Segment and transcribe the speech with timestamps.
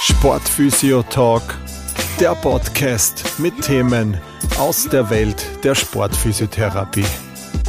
[0.00, 1.42] Sportphysio Talk,
[2.18, 4.18] der Podcast mit Themen
[4.58, 7.04] aus der Welt der Sportphysiotherapie.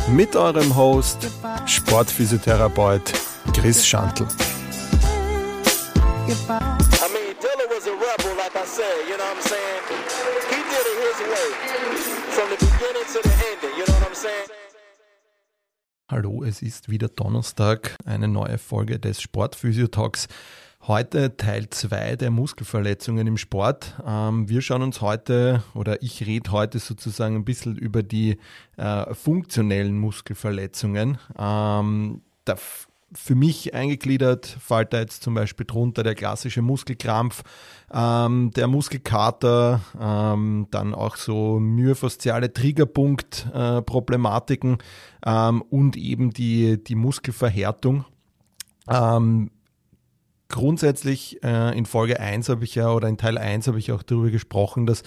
[0.09, 1.27] Mit eurem Host,
[1.65, 3.13] Sportphysiotherapeut
[3.53, 4.25] Chris Schantl.
[16.11, 20.27] Hallo, es ist wieder Donnerstag, eine neue Folge des Sportphysio-Talks.
[20.81, 23.95] Heute Teil 2 der Muskelverletzungen im Sport.
[24.05, 28.39] Ähm, wir schauen uns heute oder ich rede heute sozusagen ein bisschen über die
[28.75, 31.17] äh, funktionellen Muskelverletzungen.
[31.39, 32.57] Ähm, da
[33.13, 37.43] für mich eingegliedert fällt da jetzt zum Beispiel drunter der klassische Muskelkrampf,
[37.93, 44.77] ähm, der Muskelkater, ähm, dann auch so myofasziale Triggerpunkt-Problematiken
[45.25, 48.05] äh, ähm, und eben die, die Muskelverhärtung.
[48.87, 49.51] Ähm,
[50.47, 54.03] grundsätzlich äh, in Folge 1 habe ich ja oder in Teil 1 habe ich auch
[54.03, 55.03] darüber gesprochen, dass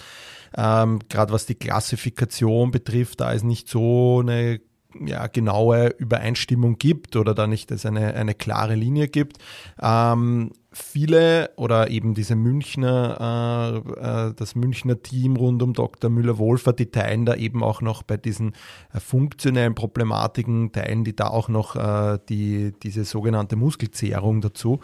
[0.55, 4.61] ähm, gerade was die Klassifikation betrifft, da ist nicht so eine
[4.99, 9.37] ja, genaue Übereinstimmung gibt oder da nicht es eine, eine klare Linie gibt.
[9.81, 16.09] Ähm, viele oder eben diese Münchner, äh, äh, das Münchner Team rund um Dr.
[16.09, 18.53] Müller-Wohlfahrt, die teilen da eben auch noch bei diesen
[18.93, 24.81] äh, funktionellen Problematiken, teilen die da auch noch äh, die, diese sogenannte Muskelzehrung dazu.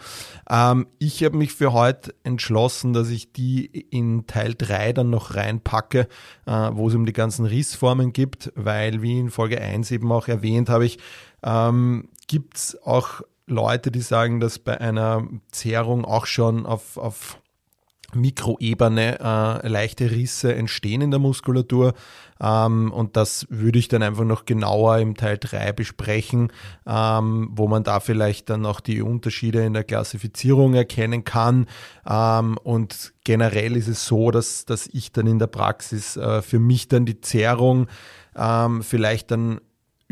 [0.48, 5.34] Ähm, ich habe mich für heute entschlossen, dass ich die in Teil 3 dann noch
[5.34, 6.08] reinpacke,
[6.46, 10.26] äh, wo es um die ganzen Rissformen gibt, weil wie in Folge 1 eben auch
[10.26, 10.98] erwähnt habe ich,
[11.42, 17.38] ähm, gibt es auch Leute, die sagen, dass bei einer Zehrung auch schon auf, auf
[18.14, 21.94] Mikroebene äh, leichte Risse entstehen in der Muskulatur.
[22.40, 26.52] Ähm, und das würde ich dann einfach noch genauer im Teil 3 besprechen,
[26.86, 31.66] ähm, wo man da vielleicht dann auch die Unterschiede in der Klassifizierung erkennen kann.
[32.08, 36.58] Ähm, und generell ist es so, dass, dass ich dann in der Praxis äh, für
[36.58, 37.88] mich dann die Zehrung
[38.36, 39.60] ähm, vielleicht dann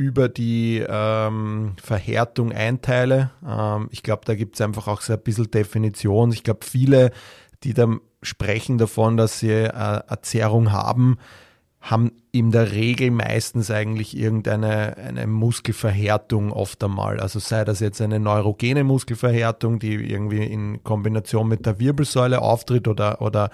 [0.00, 3.30] über die ähm, Verhärtung einteile.
[3.46, 6.32] Ähm, ich glaube, da gibt es einfach auch so ein bisschen Definition.
[6.32, 7.10] Ich glaube, viele,
[7.64, 7.86] die da
[8.22, 11.18] sprechen davon, dass sie äh, eine Zerrung haben,
[11.82, 17.20] haben in der Regel meistens eigentlich irgendeine eine Muskelverhärtung oft einmal.
[17.20, 22.88] Also sei das jetzt eine neurogene Muskelverhärtung, die irgendwie in Kombination mit der Wirbelsäule auftritt
[22.88, 23.50] oder, oder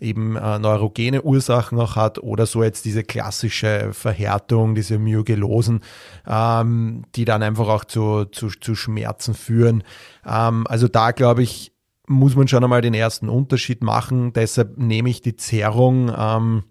[0.00, 5.80] eben äh, neurogene Ursachen auch hat oder so jetzt diese klassische Verhärtung, diese Myogelosen,
[6.26, 9.84] ähm, die dann einfach auch zu, zu, zu Schmerzen führen.
[10.26, 11.72] Ähm, also da glaube ich,
[12.06, 14.32] muss man schon einmal den ersten Unterschied machen.
[14.32, 16.64] Deshalb nehme ich die Zerrung ähm,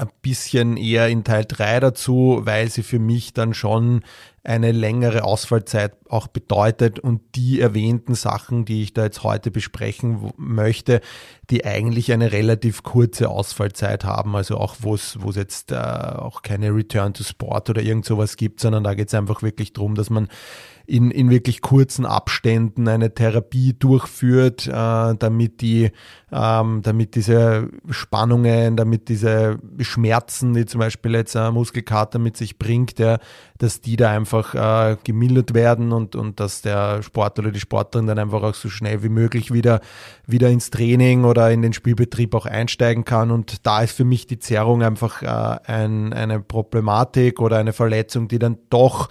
[0.00, 4.02] ein bisschen eher in Teil 3 dazu, weil sie für mich dann schon
[4.42, 10.32] eine längere Ausfallzeit auch bedeutet und die erwähnten Sachen, die ich da jetzt heute besprechen
[10.38, 11.02] möchte,
[11.50, 16.74] die eigentlich eine relativ kurze Ausfallzeit haben, also auch wo es jetzt äh, auch keine
[16.74, 20.08] Return to Sport oder irgend sowas gibt, sondern da geht es einfach wirklich darum, dass
[20.08, 20.28] man
[20.90, 24.70] in, in wirklich kurzen Abständen eine Therapie durchführt, äh,
[25.16, 25.92] damit die,
[26.32, 32.58] ähm, damit diese Spannungen, damit diese Schmerzen, die zum Beispiel jetzt ein Muskelkater mit sich
[32.58, 33.20] bringt, der,
[33.58, 38.08] dass die da einfach äh, gemildert werden und, und dass der Sportler oder die Sportlerin
[38.08, 39.80] dann einfach auch so schnell wie möglich wieder,
[40.26, 43.30] wieder ins Training oder in den Spielbetrieb auch einsteigen kann.
[43.30, 48.26] Und da ist für mich die Zerrung einfach äh, ein, eine Problematik oder eine Verletzung,
[48.26, 49.08] die dann doch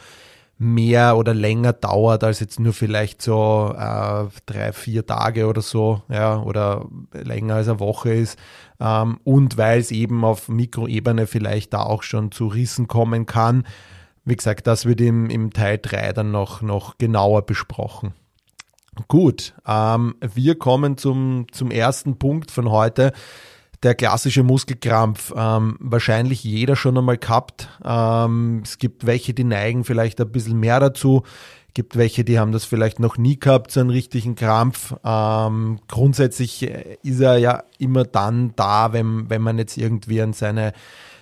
[0.62, 6.04] mehr oder länger dauert als jetzt nur vielleicht so äh, drei, vier Tage oder so,
[6.10, 8.38] ja, oder länger als eine Woche ist.
[8.78, 13.66] Ähm, und weil es eben auf Mikroebene vielleicht da auch schon zu Rissen kommen kann.
[14.26, 18.14] Wie gesagt, das wird im, im Teil 3 dann noch, noch genauer besprochen.
[19.08, 23.14] Gut, ähm, wir kommen zum, zum ersten Punkt von heute
[23.84, 25.34] der klassische Muskelkrampf.
[25.36, 27.70] Ähm, wahrscheinlich jeder schon einmal gehabt.
[27.84, 31.24] Ähm, es gibt welche, die neigen vielleicht ein bisschen mehr dazu.
[31.68, 34.96] Es gibt welche, die haben das vielleicht noch nie gehabt, so einen richtigen Krampf.
[35.04, 40.74] Ähm, grundsätzlich ist er ja immer dann da, wenn, wenn man jetzt irgendwie an seine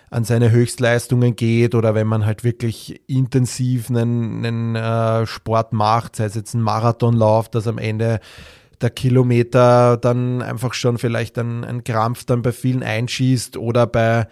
[0.10, 6.16] an seine Höchstleistungen geht oder wenn man halt wirklich intensiv einen, einen äh, Sport macht,
[6.16, 8.22] sei es jetzt ein Marathonlauf, das am Ende
[8.82, 14.28] der Kilometer dann einfach schon vielleicht ein, ein Krampf dann bei vielen einschießt oder bei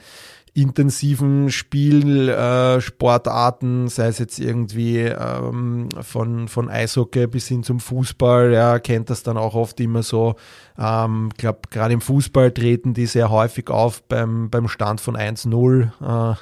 [0.56, 8.53] intensiven Spielsportarten, äh, sei es jetzt irgendwie ähm, von, von Eishockey bis hin zum Fußball,
[8.53, 10.36] ja, kennt das dann auch oft immer so.
[10.80, 15.18] Ähm, ich glaube, gerade im Fußball treten die sehr häufig auf beim, beim Stand von
[15.18, 15.89] 1-0.
[16.01, 16.36] Äh,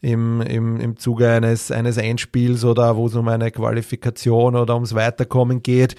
[0.00, 4.94] im, im, im Zuge eines, eines Endspiels oder wo es um eine Qualifikation oder ums
[4.94, 5.96] Weiterkommen geht.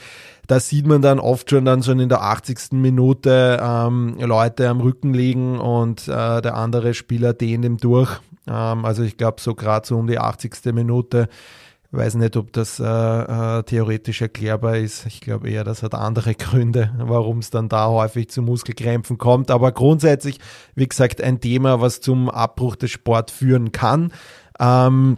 [0.48, 2.72] Da sieht man dann oft schon dann schon in der 80.
[2.72, 8.20] Minute ähm, Leute am Rücken liegen und äh, der andere Spieler dehnt ihm durch.
[8.48, 10.74] Ähm, also ich glaube so gerade so um die 80.
[10.74, 11.30] Minute
[11.92, 15.06] weiß nicht, ob das äh, äh, theoretisch erklärbar ist.
[15.08, 19.50] Ich glaube eher, das hat andere Gründe, warum es dann da häufig zu Muskelkrämpfen kommt.
[19.50, 20.40] Aber grundsätzlich,
[20.76, 24.14] wie gesagt, ein Thema, was zum Abbruch des Sports führen kann.
[24.60, 25.18] Ähm,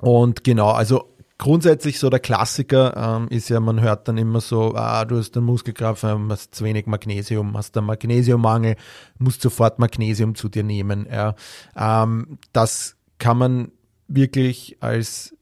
[0.00, 4.74] und genau, also grundsätzlich so der Klassiker ähm, ist ja, man hört dann immer so,
[4.74, 8.76] ah, du hast einen Muskelkraft, ähm, hast zu wenig Magnesium, hast einen Magnesiummangel,
[9.18, 11.06] musst sofort Magnesium zu dir nehmen.
[11.10, 11.34] Ja.
[11.74, 13.72] Ähm, das kann man
[14.08, 15.34] wirklich als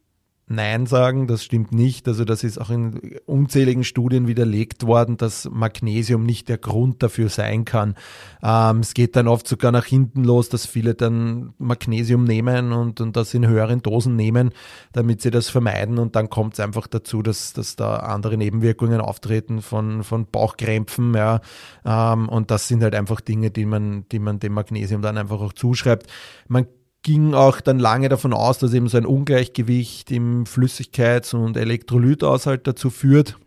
[0.52, 2.08] Nein sagen, das stimmt nicht.
[2.08, 7.29] Also das ist auch in unzähligen Studien widerlegt worden, dass Magnesium nicht der Grund dafür
[7.29, 7.94] sein kann.
[8.43, 13.00] Ähm, es geht dann oft sogar nach hinten los, dass viele dann Magnesium nehmen und,
[13.00, 14.50] und das in höheren Dosen nehmen,
[14.93, 19.00] damit sie das vermeiden und dann kommt es einfach dazu, dass, dass da andere Nebenwirkungen
[19.00, 21.43] auftreten von, von Bauchkrämpfen, ja.
[21.85, 25.41] Ähm, und das sind halt einfach Dinge, die man, die man dem Magnesium dann einfach
[25.41, 26.08] auch zuschreibt.
[26.49, 26.67] Man
[27.02, 32.67] ging auch dann lange davon aus, dass eben so ein Ungleichgewicht im Flüssigkeits- und Elektrolythaushalt
[32.67, 33.38] dazu führt,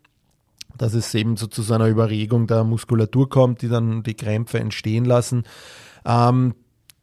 [0.78, 4.60] dass es eben so zu so einer Überregung der Muskulatur kommt, die dann die Krämpfe
[4.60, 5.44] entstehen lassen.
[6.06, 6.56] Ähm,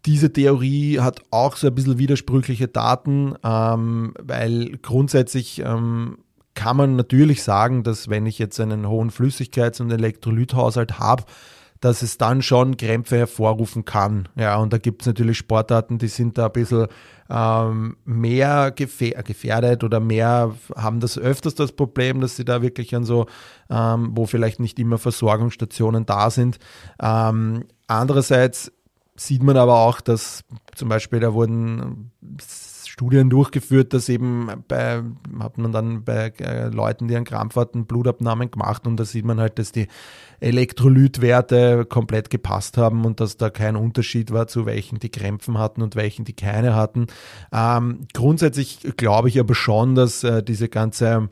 [0.07, 6.19] diese Theorie hat auch so ein bisschen widersprüchliche Daten, ähm, weil grundsätzlich ähm,
[6.55, 11.25] kann man natürlich sagen, dass wenn ich jetzt einen hohen Flüssigkeits- und Elektrolythaushalt habe,
[11.81, 14.29] dass es dann schon Krämpfe hervorrufen kann.
[14.37, 16.89] Ja, und da gibt es natürlich Sportarten, die sind da ein bisschen
[17.31, 22.95] ähm, mehr gefähr gefährdet oder mehr haben das öfters das Problem, dass sie da wirklich
[22.95, 23.27] an so,
[23.71, 26.59] ähm, wo vielleicht nicht immer Versorgungsstationen da sind.
[27.01, 28.73] Ähm, andererseits
[29.17, 30.45] sieht man aber auch, dass
[30.75, 32.11] zum Beispiel da wurden
[32.87, 35.03] Studien durchgeführt, dass eben bei,
[35.39, 39.25] hat man dann bei äh, Leuten, die einen Krampf hatten, Blutabnahmen gemacht und da sieht
[39.25, 39.87] man halt, dass die
[40.41, 45.83] Elektrolytwerte komplett gepasst haben und dass da kein Unterschied war zu welchen die Krämpfen hatten
[45.83, 47.07] und welchen die keine hatten.
[47.53, 51.29] Ähm, grundsätzlich glaube ich aber schon, dass äh, diese ganze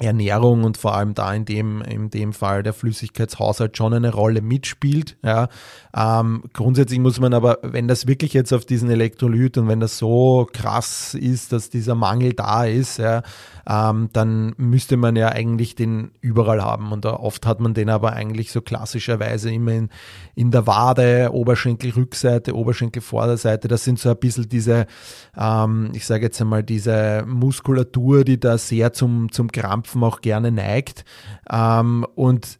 [0.00, 4.42] Ernährung und vor allem da in dem, in dem Fall der Flüssigkeitshaushalt schon eine Rolle
[4.42, 5.16] mitspielt.
[5.22, 5.48] Ja.
[5.96, 9.96] Ähm, grundsätzlich muss man aber, wenn das wirklich jetzt auf diesen Elektrolyt und wenn das
[9.96, 13.22] so krass ist, dass dieser Mangel da ist, ja,
[13.68, 16.90] ähm, dann müsste man ja eigentlich den überall haben.
[16.90, 19.90] Und oft hat man den aber eigentlich so klassischerweise immer in,
[20.34, 23.68] in der Wade, Oberschenkelrückseite, Oberschenkelvorderseite.
[23.68, 24.86] Das sind so ein bisschen diese,
[25.38, 30.20] ähm, ich sage jetzt einmal, diese Muskulatur, die da sehr zum, zum Krampf Krampfen auch
[30.20, 31.04] gerne neigt.
[31.50, 32.58] Ähm, und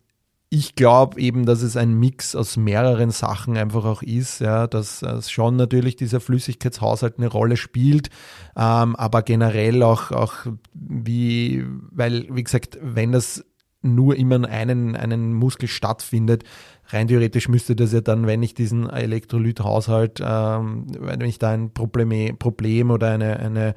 [0.50, 5.00] ich glaube eben, dass es ein Mix aus mehreren Sachen einfach auch ist, ja, dass,
[5.00, 8.10] dass schon natürlich dieser Flüssigkeitshaushalt eine Rolle spielt,
[8.56, 10.34] ähm, aber generell auch, auch
[10.72, 13.44] wie, weil, wie gesagt, wenn das
[13.82, 16.44] nur immer einen, einen Muskel stattfindet,
[16.86, 21.74] rein theoretisch müsste das ja dann, wenn ich diesen Elektrolythaushalt, ähm, wenn ich da ein
[21.74, 23.74] Problem, Problem oder eine, eine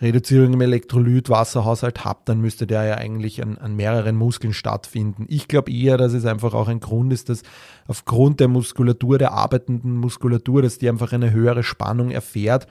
[0.00, 5.26] Reduzierung im Elektrolyt-Wasserhaushalt habe, dann müsste der ja eigentlich an, an mehreren Muskeln stattfinden.
[5.28, 7.42] Ich glaube eher, dass es einfach auch ein Grund ist, dass
[7.88, 12.68] aufgrund der Muskulatur, der arbeitenden Muskulatur, dass die einfach eine höhere Spannung erfährt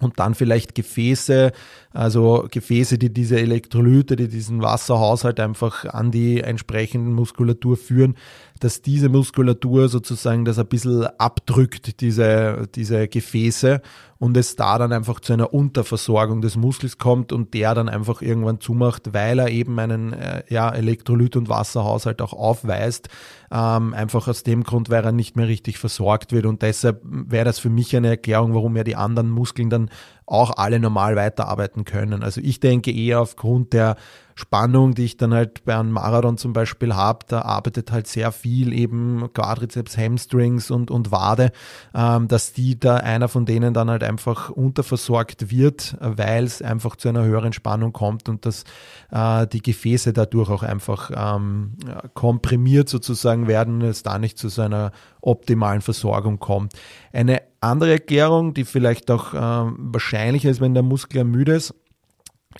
[0.00, 1.52] und dann vielleicht Gefäße,
[1.92, 8.14] also Gefäße, die diese Elektrolyte, die diesen Wasserhaushalt einfach an die entsprechenden Muskulatur führen,
[8.60, 13.80] dass diese Muskulatur sozusagen das ein bisschen abdrückt, diese, diese Gefäße
[14.18, 18.20] und es da dann einfach zu einer Unterversorgung des Muskels kommt und der dann einfach
[18.20, 23.08] irgendwann zumacht, weil er eben einen äh, ja, Elektrolyt- und Wasserhaushalt auch aufweist.
[23.52, 27.44] Ähm, einfach aus dem Grund, weil er nicht mehr richtig versorgt wird und deshalb wäre
[27.44, 29.88] das für mich eine Erklärung, warum ja die anderen Muskeln dann
[30.26, 32.22] auch alle normal weiterarbeiten können.
[32.22, 33.96] Also ich denke eher aufgrund der
[34.38, 38.30] Spannung, die ich dann halt bei einem Marathon zum Beispiel habe, da arbeitet halt sehr
[38.30, 41.50] viel eben Quadrizeps, Hamstrings und, und Wade,
[41.92, 46.94] ähm, dass die da einer von denen dann halt einfach unterversorgt wird, weil es einfach
[46.94, 48.62] zu einer höheren Spannung kommt und dass
[49.10, 51.72] äh, die Gefäße dadurch auch einfach ähm,
[52.14, 56.74] komprimiert sozusagen werden, es da nicht zu so einer optimalen Versorgung kommt.
[57.12, 61.74] Eine andere Erklärung, die vielleicht auch äh, wahrscheinlicher ist, wenn der Muskel müde ist,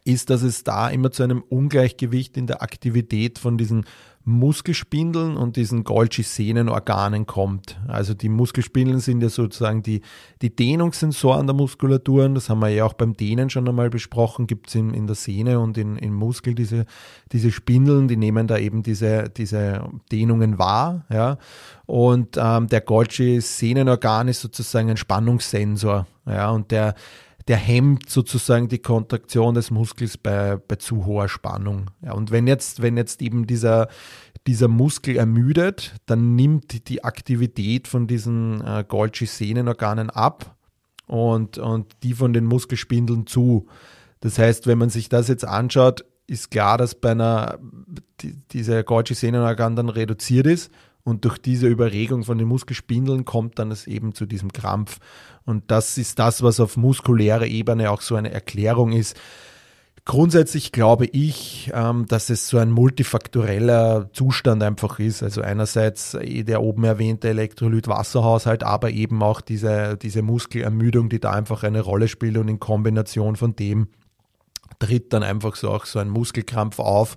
[0.05, 3.85] ist, dass es da immer zu einem Ungleichgewicht in der Aktivität von diesen
[4.29, 7.81] Muskelspindeln und diesen Golgi-Sehnenorganen kommt.
[7.89, 10.03] Also die Muskelspindeln sind ja sozusagen die,
[10.43, 12.35] die Dehnungssensoren der Muskulaturen.
[12.35, 14.47] Das haben wir ja auch beim Dehnen schon einmal besprochen.
[14.47, 16.85] Gibt es in, in der Sehne und in, im Muskel diese,
[17.33, 21.07] diese Spindeln, die nehmen da eben diese, diese Dehnungen wahr.
[21.11, 21.39] Ja.
[21.87, 26.07] Und ähm, der Golgi-Sehnenorgan ist sozusagen ein Spannungssensor.
[26.27, 26.95] Ja, und der,
[27.49, 31.91] der hemmt sozusagen die Kontraktion des Muskels bei, bei zu hoher Spannung.
[32.03, 33.89] Ja, und wenn jetzt, wenn jetzt eben dieser,
[34.47, 40.57] dieser Muskel ermüdet, dann nimmt die Aktivität von diesen äh, Golgi-Sehnenorganen ab
[41.07, 43.67] und, und die von den Muskelspindeln zu.
[44.21, 47.59] Das heißt, wenn man sich das jetzt anschaut, ist klar, dass bei einer
[48.21, 50.71] die, dieser Golgi-Sehnenorgan dann reduziert ist
[51.05, 54.99] und durch diese Überregung von den Muskelspindeln kommt dann es eben zu diesem Krampf.
[55.45, 59.19] Und das ist das, was auf muskulärer Ebene auch so eine Erklärung ist.
[60.05, 65.23] Grundsätzlich glaube ich, ähm, dass es so ein multifaktoreller Zustand einfach ist.
[65.23, 71.33] Also einerseits eh der oben erwähnte Elektrolyt-Wasserhaushalt, aber eben auch diese, diese Muskelermüdung, die da
[71.33, 73.89] einfach eine Rolle spielt und in Kombination von dem
[74.79, 77.17] tritt dann einfach so auch so ein Muskelkrampf auf,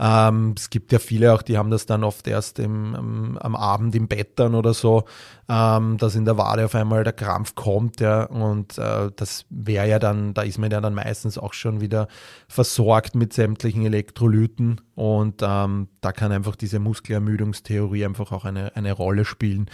[0.00, 3.54] ähm, es gibt ja viele auch, die haben das dann oft erst im, am, am
[3.54, 5.04] Abend im Bett dann oder so,
[5.48, 9.86] ähm, dass in der Wade auf einmal der Krampf kommt, ja, und äh, das wäre
[9.86, 12.08] ja dann, da ist man ja dann meistens auch schon wieder
[12.48, 18.92] versorgt mit sämtlichen Elektrolyten und ähm, da kann einfach diese Muskelermüdungstheorie einfach auch eine, eine
[18.92, 19.66] Rolle spielen.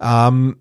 [0.00, 0.58] Ähm,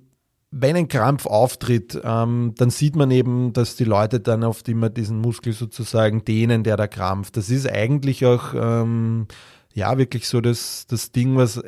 [0.51, 4.89] wenn ein Krampf auftritt, ähm, dann sieht man eben, dass die Leute dann oft immer
[4.89, 7.38] diesen Muskel sozusagen dehnen, der da krampft.
[7.38, 9.27] Das ist eigentlich auch ähm,
[9.74, 11.62] ja wirklich so das, das Ding, was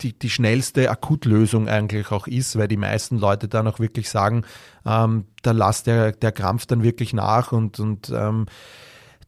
[0.00, 4.44] die, die schnellste Akutlösung eigentlich auch ist, weil die meisten Leute dann auch wirklich sagen,
[4.86, 8.46] ähm, da lasst der, der Krampf dann wirklich nach und, und ähm,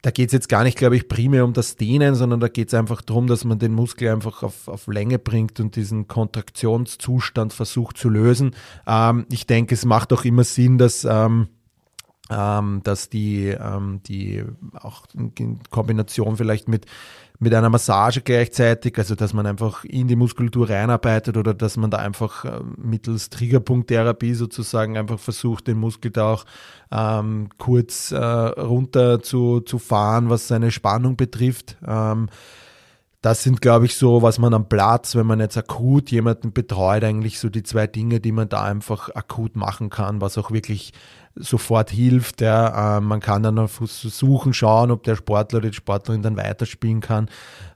[0.01, 2.69] da geht es jetzt gar nicht, glaube ich, primär um das Dehnen, sondern da geht
[2.69, 7.53] es einfach darum, dass man den Muskel einfach auf, auf Länge bringt und diesen Kontraktionszustand
[7.53, 8.55] versucht zu lösen.
[8.87, 11.49] Ähm, ich denke, es macht auch immer Sinn, dass ähm,
[12.31, 14.43] ähm, dass die, ähm, die
[14.73, 16.85] auch in Kombination vielleicht mit
[17.41, 21.89] mit einer Massage gleichzeitig, also dass man einfach in die Muskulatur reinarbeitet oder dass man
[21.89, 26.45] da einfach äh, mittels Triggerpunkttherapie sozusagen einfach versucht, den Muskel da auch
[26.91, 31.77] ähm, kurz äh, runter zu, zu fahren, was seine Spannung betrifft.
[31.83, 32.29] Ähm,
[33.21, 37.03] das sind, glaube ich, so, was man am Platz, wenn man jetzt akut jemanden betreut,
[37.03, 40.91] eigentlich so die zwei Dinge, die man da einfach akut machen kann, was auch wirklich
[41.35, 42.41] sofort hilft.
[42.41, 42.97] Ja.
[42.97, 47.29] Ähm, man kann dann versuchen, schauen, ob der Sportler oder die Sportlerin dann weiterspielen kann.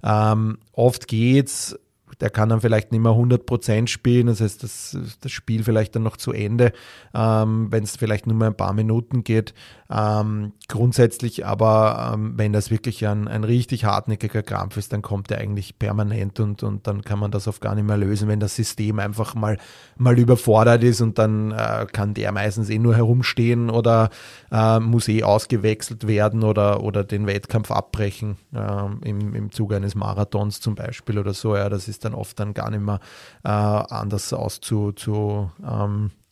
[0.04, 1.78] Ähm, oft geht's,
[2.20, 6.04] der kann dann vielleicht nicht mehr 100% spielen, das heißt, das, das Spiel vielleicht dann
[6.04, 6.72] noch zu Ende,
[7.14, 9.54] ähm, wenn es vielleicht nur mal ein paar Minuten geht.
[9.88, 15.30] Ähm, grundsätzlich aber, ähm, wenn das wirklich ein, ein richtig hartnäckiger Krampf ist, dann kommt
[15.30, 18.40] er eigentlich permanent und, und dann kann man das oft gar nicht mehr lösen, wenn
[18.40, 19.60] das System einfach mal,
[19.96, 24.10] mal überfordert ist und dann äh, kann der meistens eh nur herumstehen oder
[24.52, 29.94] äh, muss eh ausgewechselt werden oder, oder den Wettkampf abbrechen, äh, im, im Zuge eines
[29.94, 31.56] Marathons zum Beispiel oder so.
[31.56, 33.00] Ja, das ist dann oft dann gar nicht mehr
[33.44, 36.25] äh, anders auszu, zu, ähm, äh,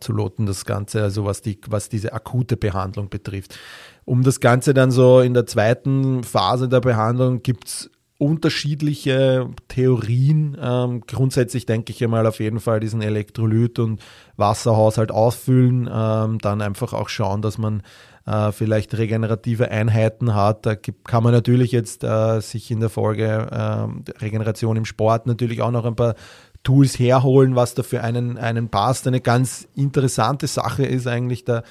[0.00, 3.58] zu loten, das Ganze, also was, die, was diese akute Behandlung betrifft.
[4.04, 10.54] Um das Ganze dann so in der zweiten Phase der Behandlung gibt es unterschiedliche Theorien.
[10.60, 14.00] Ähm, grundsätzlich denke ich einmal auf jeden Fall diesen Elektrolyt- und
[14.36, 17.82] Wasserhaushalt ausfüllen, ähm, dann einfach auch schauen, dass man
[18.26, 20.66] äh, vielleicht regenerative Einheiten hat.
[20.66, 25.62] Da kann man natürlich jetzt äh, sich in der Folge äh, Regeneration im Sport natürlich
[25.62, 26.14] auch noch ein paar
[26.62, 29.06] Tools herholen, was da für einen, einen passt.
[29.06, 31.62] Eine ganz interessante Sache ist eigentlich da,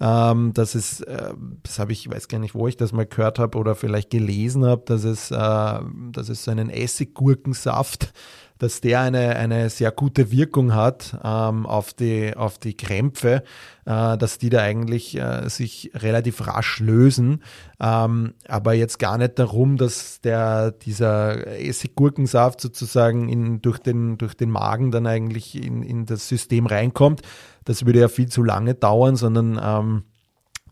[0.00, 1.34] ähm, dass es, äh,
[1.64, 4.64] das habe ich, weiß gar nicht, wo ich das mal gehört habe oder vielleicht gelesen
[4.64, 5.80] habe, dass es, äh,
[6.12, 8.12] dass es so einen Essiggurkensaft
[8.58, 13.42] dass der eine, eine sehr gute Wirkung hat ähm, auf, die, auf die Krämpfe,
[13.84, 17.42] äh, dass die da eigentlich äh, sich relativ rasch lösen.
[17.80, 24.34] Ähm, aber jetzt gar nicht darum, dass der, dieser Essiggurkensaft sozusagen in, durch, den, durch
[24.34, 27.22] den Magen dann eigentlich in, in das System reinkommt.
[27.64, 30.02] Das würde ja viel zu lange dauern, sondern ähm,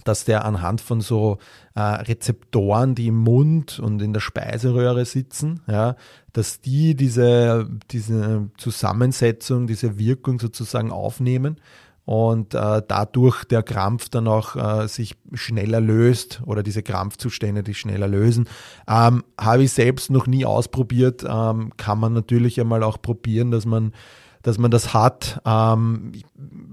[0.04, 1.38] dass der anhand von so
[1.74, 5.96] äh, Rezeptoren, die im Mund und in der Speiseröhre sitzen, ja,
[6.32, 11.56] dass die diese, diese Zusammensetzung, diese Wirkung sozusagen aufnehmen
[12.04, 17.74] und äh, dadurch der Krampf dann auch äh, sich schneller löst oder diese Krampfzustände, die
[17.74, 18.48] schneller lösen.
[18.86, 23.64] Ähm, Habe ich selbst noch nie ausprobiert, ähm, kann man natürlich einmal auch probieren, dass
[23.64, 23.92] man
[24.42, 25.40] dass man das hat.
[25.46, 26.12] Ähm,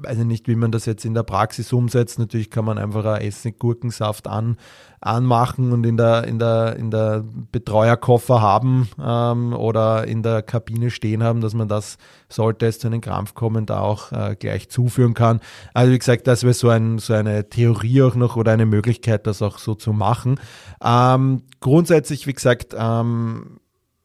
[0.01, 2.19] ich weiß nicht, wie man das jetzt in der Praxis umsetzt.
[2.19, 4.57] Natürlich kann man einfach ein Essiggurkensaft an,
[4.99, 10.91] anmachen und in der, in der, in der Betreuerkoffer haben ähm, oder in der Kabine
[10.91, 11.97] stehen haben, dass man das,
[12.29, 15.39] sollte es zu einem Krampf kommen, da auch äh, gleich zuführen kann.
[15.73, 19.27] Also wie gesagt, das wäre so, ein, so eine Theorie auch noch oder eine Möglichkeit,
[19.27, 20.39] das auch so zu machen.
[20.83, 23.59] Ähm, grundsätzlich, wie gesagt, ähm,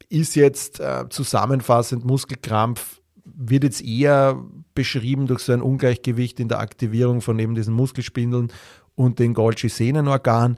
[0.08, 3.00] ist jetzt äh, zusammenfassend Muskelkrampf
[3.36, 4.40] wird jetzt eher
[4.76, 8.52] beschrieben durch so ein Ungleichgewicht in der Aktivierung von eben diesen Muskelspindeln
[8.94, 10.56] und den Golgi-Sehnenorgan.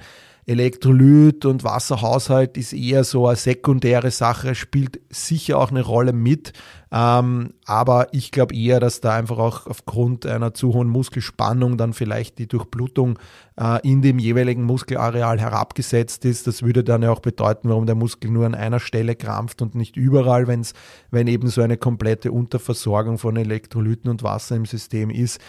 [0.49, 6.55] Elektrolyt und Wasserhaushalt ist eher so eine sekundäre Sache, spielt sicher auch eine Rolle mit.
[6.90, 11.93] Ähm, aber ich glaube eher, dass da einfach auch aufgrund einer zu hohen Muskelspannung dann
[11.93, 13.19] vielleicht die Durchblutung
[13.61, 16.47] äh, in dem jeweiligen Muskelareal herabgesetzt ist.
[16.47, 19.75] Das würde dann ja auch bedeuten, warum der Muskel nur an einer Stelle krampft und
[19.75, 20.73] nicht überall, wenn's,
[21.11, 25.43] wenn eben so eine komplette Unterversorgung von Elektrolyten und Wasser im System ist.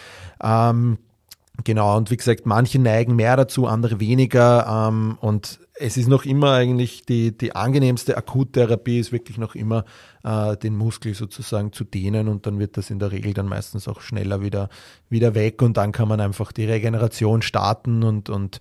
[0.43, 0.97] Ähm,
[1.63, 4.87] Genau, und wie gesagt, manche neigen mehr dazu, andere weniger.
[4.87, 9.85] Ähm, und es ist noch immer eigentlich die, die angenehmste Akuttherapie ist wirklich noch immer
[10.23, 13.87] äh, den Muskel sozusagen zu dehnen und dann wird das in der Regel dann meistens
[13.87, 14.69] auch schneller wieder,
[15.09, 18.59] wieder weg und dann kann man einfach die Regeneration starten und, und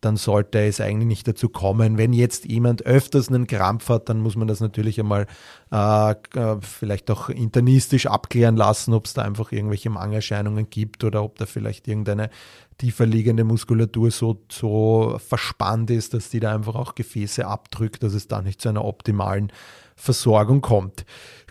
[0.00, 1.98] dann sollte es eigentlich nicht dazu kommen.
[1.98, 5.26] Wenn jetzt jemand öfters einen Krampf hat, dann muss man das natürlich einmal
[5.72, 11.24] äh, äh vielleicht auch internistisch abklären lassen, ob es da einfach irgendwelche Mangelerscheinungen gibt oder
[11.24, 12.30] ob da vielleicht irgendeine
[12.78, 18.14] tiefer liegende Muskulatur so, so verspannt ist, dass die da einfach auch Gefäße abdrückt, dass
[18.14, 19.52] es da nicht zu einer optimalen
[19.96, 21.04] Versorgung kommt.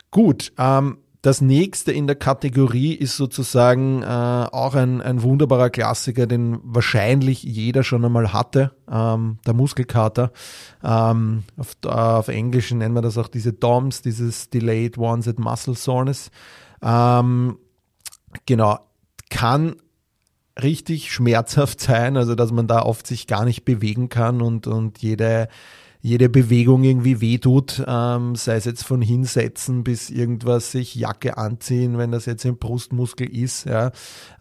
[0.09, 6.25] Gut, ähm, das nächste in der Kategorie ist sozusagen äh, auch ein, ein wunderbarer Klassiker,
[6.25, 10.31] den wahrscheinlich jeder schon einmal hatte, ähm, der Muskelkater.
[10.81, 15.75] Ähm, auf, äh, auf Englisch nennen wir das auch diese DOMS, dieses Delayed Onset Muscle
[15.75, 16.31] Soreness.
[16.81, 17.57] Ähm,
[18.45, 18.79] genau,
[19.29, 19.75] kann
[20.63, 24.99] richtig schmerzhaft sein, also dass man da oft sich gar nicht bewegen kann und, und
[24.99, 25.49] jede
[26.07, 31.97] jede Bewegung irgendwie wehtut, ähm, sei es jetzt von hinsetzen bis irgendwas sich Jacke anziehen,
[31.97, 33.91] wenn das jetzt ein Brustmuskel ist, ja,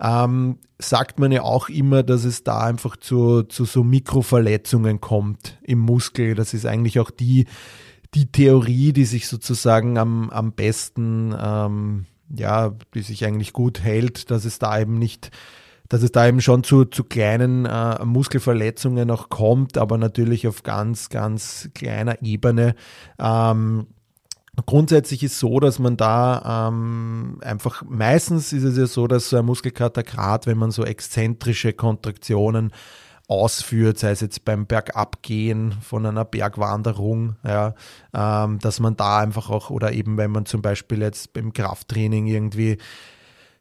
[0.00, 5.58] ähm, sagt man ja auch immer, dass es da einfach zu, zu so Mikroverletzungen kommt
[5.64, 6.36] im Muskel.
[6.36, 7.46] Das ist eigentlich auch die,
[8.14, 14.30] die Theorie, die sich sozusagen am, am besten, ähm, ja, die sich eigentlich gut hält,
[14.30, 15.32] dass es da eben nicht
[15.88, 20.62] dass es da eben schon zu, zu kleinen äh, Muskelverletzungen auch kommt, aber natürlich auf
[20.62, 22.74] ganz, ganz kleiner Ebene.
[23.18, 23.86] Ähm,
[24.64, 29.36] Grundsätzlich ist so, dass man da ähm, einfach, meistens ist es ja so, dass so
[29.36, 32.72] ein Muskelkater gerade, wenn man so exzentrische Kontraktionen
[33.28, 37.74] ausführt, sei es jetzt beim Bergabgehen von einer Bergwanderung, ja,
[38.14, 42.26] ähm, dass man da einfach auch, oder eben wenn man zum Beispiel jetzt beim Krafttraining
[42.26, 42.78] irgendwie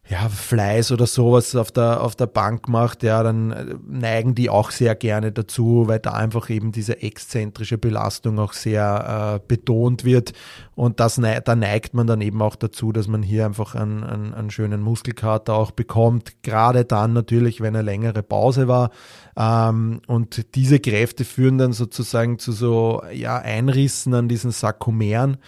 [0.08, 4.48] ja, Fleiß oder sowas auf der, auf der Bank macht, ja, dann äh, neigen die
[4.48, 10.04] auch sehr gerne dazu, weil da einfach eben diese exzentrische Belastung auch sehr äh, betont
[10.04, 10.32] wird.
[10.76, 14.34] Und das, da neigt man dann eben auch dazu, dass man hier einfach einen, einen,
[14.34, 16.42] einen schönen Muskelkater auch bekommt.
[16.42, 18.90] Gerade dann natürlich, wenn eine längere Pause war.
[19.36, 25.38] Ähm, und diese Kräfte führen dann sozusagen zu so, ja, Einrissen an diesen Sarkomeren.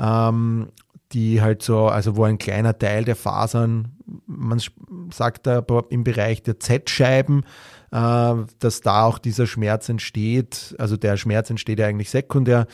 [0.00, 0.68] Ähm,
[1.12, 4.60] die halt so, also wo ein kleiner Teil der Fasern, man
[5.12, 7.44] sagt da im Bereich der Z-Scheiben,
[7.90, 10.74] äh, dass da auch dieser Schmerz entsteht.
[10.78, 12.66] Also der Schmerz entsteht ja eigentlich sekundär,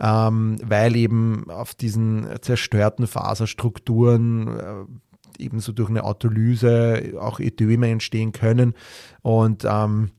[0.00, 4.84] ähm, weil eben auf diesen zerstörten Faserstrukturen äh,
[5.42, 8.74] ebenso durch eine Autolyse auch Ödeme entstehen können.
[9.22, 10.10] Und ähm,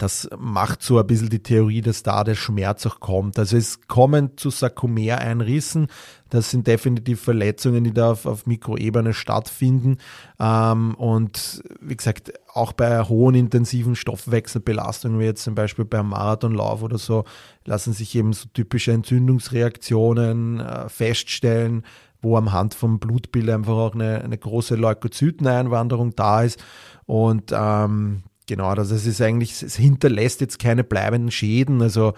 [0.00, 3.38] das macht so ein bisschen die Theorie, dass da der Schmerz auch kommt.
[3.38, 5.88] Also es kommen zu Sarkomereinrissen.
[6.30, 9.98] Das sind definitiv Verletzungen, die da auf, auf Mikroebene stattfinden.
[10.38, 16.82] Ähm, und wie gesagt, auch bei hohen intensiven Stoffwechselbelastungen, wie jetzt zum Beispiel beim Marathonlauf
[16.82, 17.24] oder so,
[17.66, 21.84] lassen sich eben so typische Entzündungsreaktionen äh, feststellen
[22.22, 26.62] wo am Hand vom Blutbild einfach auch eine, eine große Leukozyteneinwanderung da ist.
[27.06, 32.14] Und ähm, Genau, also es ist eigentlich, es hinterlässt jetzt keine bleibenden Schäden, also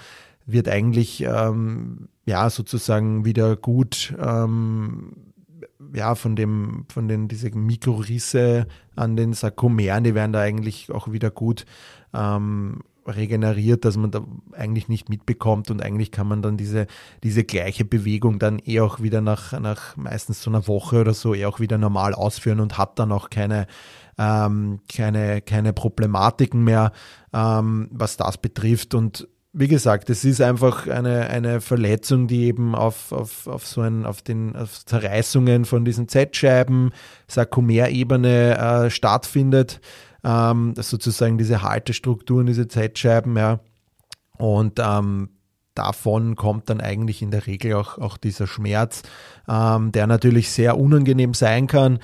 [0.47, 5.13] wird eigentlich ähm, ja sozusagen wieder gut ähm,
[5.93, 8.67] ja von dem von den diese Mikrorisse
[8.97, 11.67] an den Sarkomeren, die werden da eigentlich auch wieder gut
[12.15, 15.71] ähm, regeneriert, dass man da eigentlich nicht mitbekommt.
[15.71, 16.87] Und eigentlich kann man dann diese,
[17.23, 21.35] diese gleiche Bewegung dann eh auch wieder nach, nach meistens so einer Woche oder so
[21.35, 23.67] eh auch wieder normal ausführen und hat dann auch keine,
[24.19, 26.93] ähm, keine, keine Problematiken mehr,
[27.33, 28.95] ähm, was das betrifft.
[28.95, 33.83] Und wie gesagt, es ist einfach eine, eine Verletzung, die eben auf, auf, auf so
[33.83, 36.91] ein, auf den auf Zerreißungen von diesen Z-Scheiben,
[37.29, 39.81] Sarkomerebene äh, stattfindet.
[40.25, 43.61] Ähm, sozusagen diese Haltestrukturen, diese Z-Scheiben, ja.
[44.39, 45.31] Und ähm,
[45.75, 49.03] davon kommt dann eigentlich in der Regel auch, auch dieser Schmerz,
[49.49, 51.99] ähm, der natürlich sehr unangenehm sein kann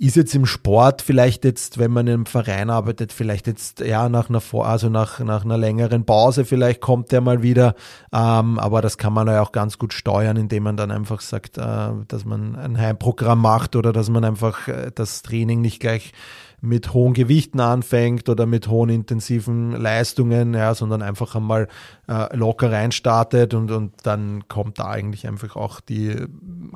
[0.00, 4.30] ist jetzt im Sport vielleicht jetzt, wenn man im Verein arbeitet, vielleicht jetzt ja nach
[4.30, 7.74] einer Vor also nach, nach einer längeren Pause, vielleicht kommt der mal wieder.
[8.10, 11.58] Ähm, aber das kann man ja auch ganz gut steuern, indem man dann einfach sagt,
[11.58, 16.12] äh, dass man ein Heimprogramm macht oder dass man einfach äh, das Training nicht gleich
[16.60, 21.68] mit hohen Gewichten anfängt oder mit hohen intensiven Leistungen, ja, sondern einfach einmal
[22.08, 26.26] äh, locker reinstartet und, und dann kommt da eigentlich einfach auch die,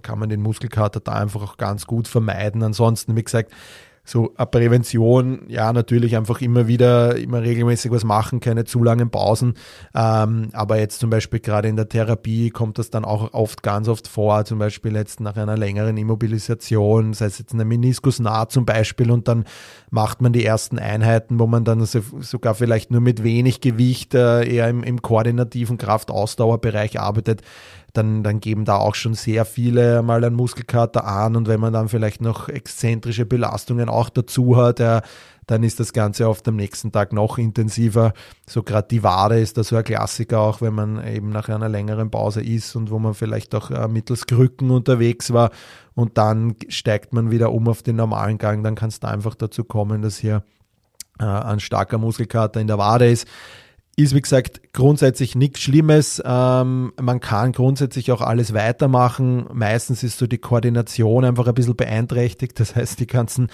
[0.02, 2.62] kann man den Muskelkater da einfach auch ganz gut vermeiden.
[2.62, 3.52] Ansonsten, wie gesagt,
[4.04, 9.10] so eine Prävention, ja, natürlich einfach immer wieder, immer regelmäßig was machen, keine zu langen
[9.10, 9.54] Pausen.
[9.94, 13.88] Ähm, aber jetzt zum Beispiel gerade in der Therapie kommt das dann auch oft, ganz
[13.88, 18.66] oft vor, zum Beispiel jetzt nach einer längeren Immobilisation, sei es jetzt eine Meniskusnaht zum
[18.66, 19.44] Beispiel, und dann
[19.90, 24.14] macht man die ersten Einheiten, wo man dann so, sogar vielleicht nur mit wenig Gewicht
[24.14, 27.40] äh, eher im, im koordinativen Kraftausdauerbereich arbeitet
[27.94, 31.72] dann, dann geben da auch schon sehr viele mal einen Muskelkater an und wenn man
[31.72, 35.00] dann vielleicht noch exzentrische Belastungen auch dazu hat, ja,
[35.46, 38.12] dann ist das Ganze oft am nächsten Tag noch intensiver.
[38.48, 41.68] So gerade die Wade ist da so ein Klassiker, auch wenn man eben nach einer
[41.68, 45.50] längeren Pause ist und wo man vielleicht auch äh, mittels Krücken unterwegs war
[45.94, 49.36] und dann steigt man wieder um auf den normalen Gang, dann kann es da einfach
[49.36, 50.42] dazu kommen, dass hier
[51.20, 53.28] äh, ein starker Muskelkater in der Wade ist
[53.96, 56.22] ist, wie gesagt, grundsätzlich nichts Schlimmes.
[56.24, 59.46] Ähm, man kann grundsätzlich auch alles weitermachen.
[59.52, 62.58] Meistens ist so die Koordination einfach ein bisschen beeinträchtigt.
[62.58, 63.48] Das heißt, die ganzen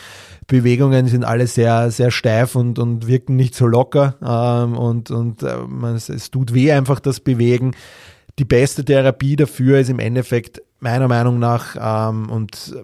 [0.46, 4.16] Bewegungen sind alle sehr, sehr steif und, und wirken nicht so locker.
[4.22, 7.72] Ähm, und und äh, man, es tut weh einfach das Bewegen.
[8.38, 12.74] Die beste Therapie dafür ist im Endeffekt meiner Meinung nach, ähm, und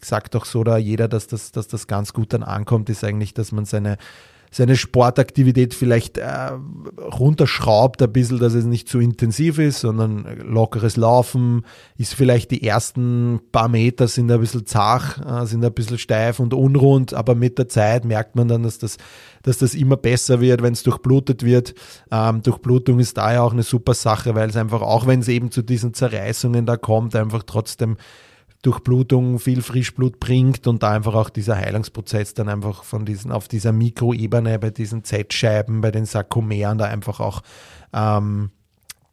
[0.00, 3.32] sagt auch so da jeder, dass das, dass das ganz gut dann ankommt, ist eigentlich,
[3.32, 3.98] dass man seine
[4.56, 6.52] seine Sportaktivität vielleicht äh,
[6.98, 11.66] runterschraubt ein bisschen, dass es nicht zu intensiv ist, sondern lockeres Laufen
[11.98, 16.40] ist vielleicht die ersten paar Meter sind ein bisschen zach, äh, sind ein bisschen steif
[16.40, 18.96] und unrund, aber mit der Zeit merkt man dann, dass das,
[19.42, 21.74] dass das immer besser wird, wenn es durchblutet wird.
[22.10, 25.28] Ähm, Durchblutung ist da ja auch eine super Sache, weil es einfach, auch wenn es
[25.28, 27.98] eben zu diesen Zerreißungen da kommt, einfach trotzdem
[28.66, 33.46] Durchblutung viel Frischblut bringt und da einfach auch dieser Heilungsprozess dann einfach von diesen, auf
[33.46, 37.42] dieser Mikroebene, bei diesen Z-Scheiben, bei den Sarkomeren da einfach auch
[37.92, 38.50] ähm,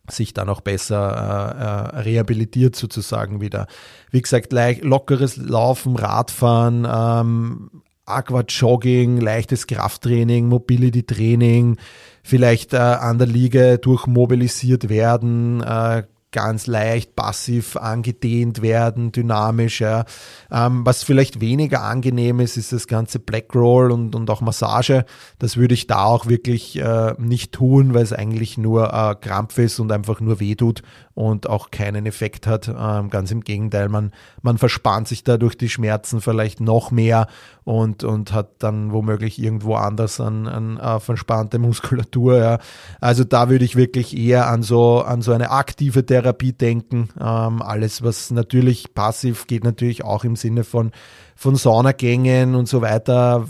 [0.10, 3.68] sich dann auch besser äh, äh, rehabilitiert sozusagen wieder.
[4.10, 7.70] Wie gesagt, lockeres Laufen, Radfahren, ähm,
[8.06, 11.78] Aquajogging, leichtes Krafttraining, Mobility-Training,
[12.24, 19.80] vielleicht äh, an der Liege durchmobilisiert werden, äh, ganz leicht passiv angedehnt werden, dynamisch.
[19.80, 20.04] Ja.
[20.52, 25.06] Ähm, was vielleicht weniger angenehm ist, ist das ganze Black Roll und, und auch Massage.
[25.40, 29.58] Das würde ich da auch wirklich äh, nicht tun, weil es eigentlich nur äh, Krampf
[29.58, 30.84] ist und einfach nur weh tut
[31.16, 32.68] und auch keinen Effekt hat.
[32.68, 37.28] Ähm, ganz im Gegenteil, man, man verspannt sich dadurch die Schmerzen vielleicht noch mehr
[37.64, 42.38] und, und hat dann womöglich irgendwo anders an, an uh, verspannte Muskulatur.
[42.38, 42.60] Ja.
[43.00, 47.10] Also da würde ich wirklich eher an so, an so eine aktive Therapie denken.
[47.20, 50.92] Ähm, alles, was natürlich passiv geht, natürlich auch im Sinne von
[51.36, 53.48] von Saunagängen und so weiter,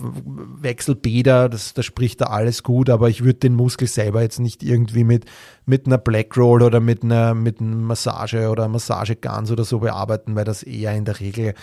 [0.60, 4.64] Wechselbäder, das, das spricht da alles gut, aber ich würde den Muskel selber jetzt nicht
[4.64, 5.26] irgendwie mit,
[5.66, 10.36] mit einer Black Roll oder mit einer, mit einer Massage oder Massageguns oder so bearbeiten,
[10.36, 11.54] weil das eher in der Regel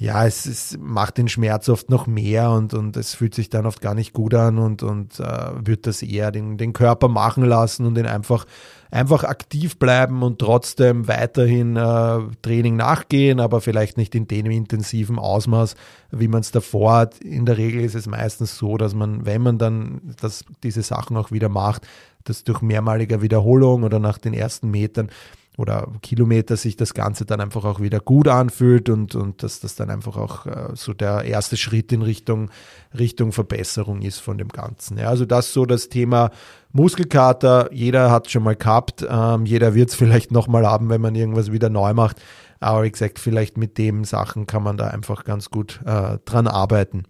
[0.00, 3.66] ja, es, es macht den Schmerz oft noch mehr und, und es fühlt sich dann
[3.66, 7.44] oft gar nicht gut an und, und äh, wird das eher den, den Körper machen
[7.44, 8.46] lassen und den einfach
[8.90, 15.18] einfach aktiv bleiben und trotzdem weiterhin äh, Training nachgehen, aber vielleicht nicht in dem intensiven
[15.18, 15.76] Ausmaß,
[16.10, 17.18] wie man es davor hat.
[17.18, 21.16] In der Regel ist es meistens so, dass man, wenn man dann das, diese Sachen
[21.16, 21.86] auch wieder macht,
[22.24, 25.10] dass durch mehrmaliger Wiederholung oder nach den ersten Metern
[25.58, 29.74] oder Kilometer sich das Ganze dann einfach auch wieder gut anfühlt und, und dass das
[29.74, 32.50] dann einfach auch äh, so der erste Schritt in Richtung,
[32.96, 34.98] Richtung Verbesserung ist von dem Ganzen.
[34.98, 36.30] Ja, also das so das Thema
[36.70, 37.70] Muskelkater.
[37.72, 41.50] Jeder hat schon mal gehabt, ähm, jeder wird es vielleicht nochmal haben, wenn man irgendwas
[41.50, 42.22] wieder neu macht.
[42.60, 46.46] Aber wie gesagt, vielleicht mit dem Sachen kann man da einfach ganz gut äh, dran
[46.46, 47.02] arbeiten.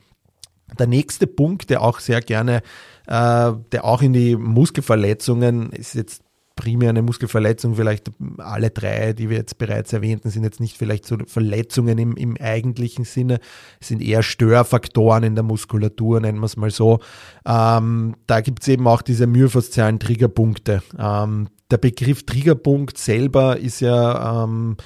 [0.78, 2.62] Der nächste Punkt, der auch sehr gerne,
[3.06, 6.22] äh, der auch in die Muskelverletzungen ist jetzt
[6.58, 11.06] primär eine Muskelverletzung, vielleicht alle drei, die wir jetzt bereits erwähnten, sind jetzt nicht vielleicht
[11.06, 13.38] so Verletzungen im, im eigentlichen Sinne,
[13.80, 16.98] sind eher Störfaktoren in der Muskulatur, nennen wir es mal so.
[17.46, 20.82] Ähm, da gibt es eben auch diese myofaszialen Triggerpunkte.
[20.98, 24.76] Ähm, der Begriff Triggerpunkt selber ist ja ähm,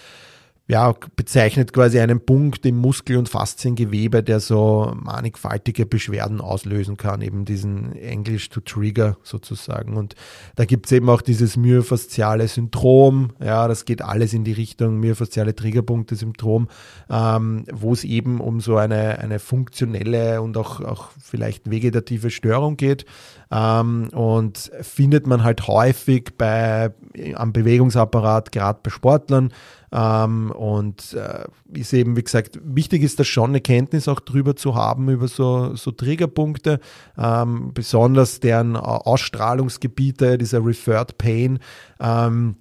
[0.72, 7.20] ja, bezeichnet quasi einen Punkt im Muskel- und Fasziengewebe, der so mannigfaltige Beschwerden auslösen kann,
[7.20, 9.98] eben diesen Englisch to Trigger sozusagen.
[9.98, 10.14] Und
[10.56, 14.98] da gibt es eben auch dieses myofasziale Syndrom, ja, das geht alles in die Richtung
[14.98, 16.68] myofasziale Triggerpunkte-Syndrom,
[17.11, 22.78] ähm, wo es eben um so eine, eine funktionelle und auch, auch vielleicht vegetative Störung
[22.78, 23.04] geht.
[23.50, 26.92] Ähm, und findet man halt häufig bei,
[27.35, 29.52] am Bewegungsapparat, gerade bei Sportlern,
[29.92, 31.44] ähm, und äh,
[31.78, 35.28] ist eben, wie gesagt, wichtig ist da schon eine Kenntnis auch drüber zu haben, über
[35.28, 36.81] so, so Triggerpunkte,
[37.18, 41.59] ähm, besonders deren Ausstrahlungsgebiete, dieser Referred Pain.
[42.00, 42.57] Ähm,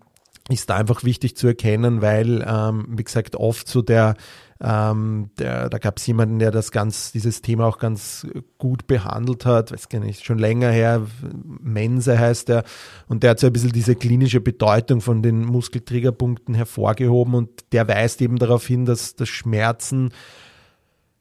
[0.50, 4.16] ist da einfach wichtig zu erkennen, weil, ähm, wie gesagt, oft so der,
[4.64, 8.28] ähm, der, da gab es jemanden, der das ganz, dieses Thema auch ganz
[8.60, 11.02] gut behandelt hat, weiß gar nicht, schon länger her,
[11.44, 12.64] Mense heißt er,
[13.08, 17.88] und der hat so ein bisschen diese klinische Bedeutung von den Muskeltriggerpunkten hervorgehoben und der
[17.88, 20.12] weist eben darauf hin, dass das Schmerzen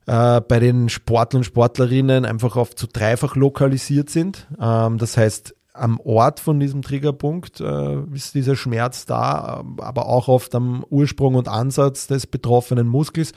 [0.06, 4.48] äh, bei den Sportlern und Sportlerinnen einfach oft zu dreifach lokalisiert sind.
[4.60, 10.28] Ähm, das heißt, am Ort von diesem Triggerpunkt äh, ist dieser Schmerz da, aber auch
[10.28, 13.32] oft am Ursprung und Ansatz des betroffenen Muskels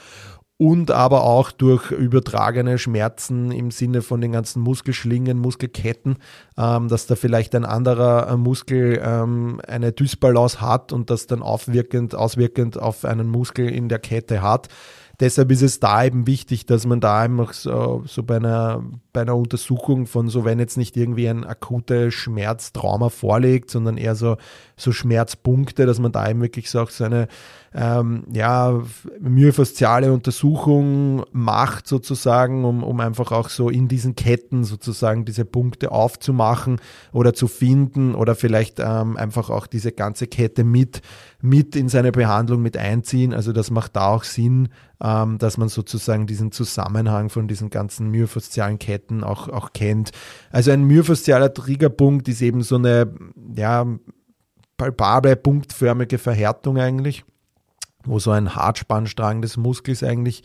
[0.58, 6.17] und aber auch durch übertragene Schmerzen im Sinne von den ganzen Muskelschlingen, Muskelketten,
[6.58, 11.41] ähm, dass da vielleicht ein anderer äh, Muskel ähm, eine Dysbalance hat und das dann
[11.41, 14.69] aufwirkend, auswirkend auf einen Muskel in der Kette hat.
[15.19, 19.21] Deshalb ist es da eben wichtig, dass man da einfach so, so bei, einer, bei
[19.21, 24.38] einer Untersuchung von so, wenn jetzt nicht irgendwie ein akuter Schmerztrauma vorliegt, sondern eher so,
[24.76, 27.28] so Schmerzpunkte, dass man da eben wirklich so auch so eine
[27.75, 28.81] ähm, ja,
[29.19, 35.91] myofasziale Untersuchung macht sozusagen, um, um einfach auch so in diesen Ketten sozusagen diese Punkte
[35.91, 36.79] aufzumachen
[37.12, 41.01] oder zu finden oder vielleicht ähm, einfach auch diese ganze Kette mit,
[41.41, 43.33] mit in seine Behandlung mit einziehen.
[43.33, 44.69] Also das macht da auch Sinn,
[45.01, 50.12] ähm, dass man sozusagen diesen Zusammenhang von diesen ganzen myofaszialen Ketten auch, auch kennt.
[50.51, 53.12] Also ein myofaszialer Triggerpunkt ist eben so eine,
[53.55, 53.88] ja,
[54.77, 57.23] palpable, punktförmige Verhärtung eigentlich
[58.05, 60.43] wo so ein Hartspannstrang des Muskels eigentlich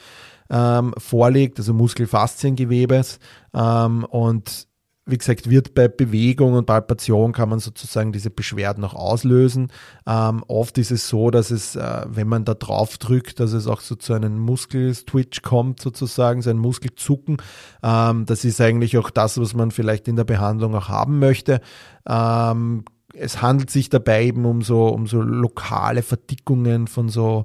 [0.50, 3.18] ähm, vorliegt, also Muskelfasziengewebes.
[3.54, 4.68] Ähm, und
[5.08, 9.72] wie gesagt, wird bei Bewegung und Palpation kann man sozusagen diese Beschwerden auch auslösen.
[10.06, 13.66] Ähm, oft ist es so, dass es, äh, wenn man da drauf drückt, dass es
[13.66, 17.38] auch so zu einem Muskelstwitch kommt, sozusagen, so ein Muskelzucken.
[17.82, 21.62] Ähm, das ist eigentlich auch das, was man vielleicht in der Behandlung auch haben möchte.
[22.06, 22.84] Ähm,
[23.18, 27.44] es handelt sich dabei eben um so, um so lokale Verdickungen von so,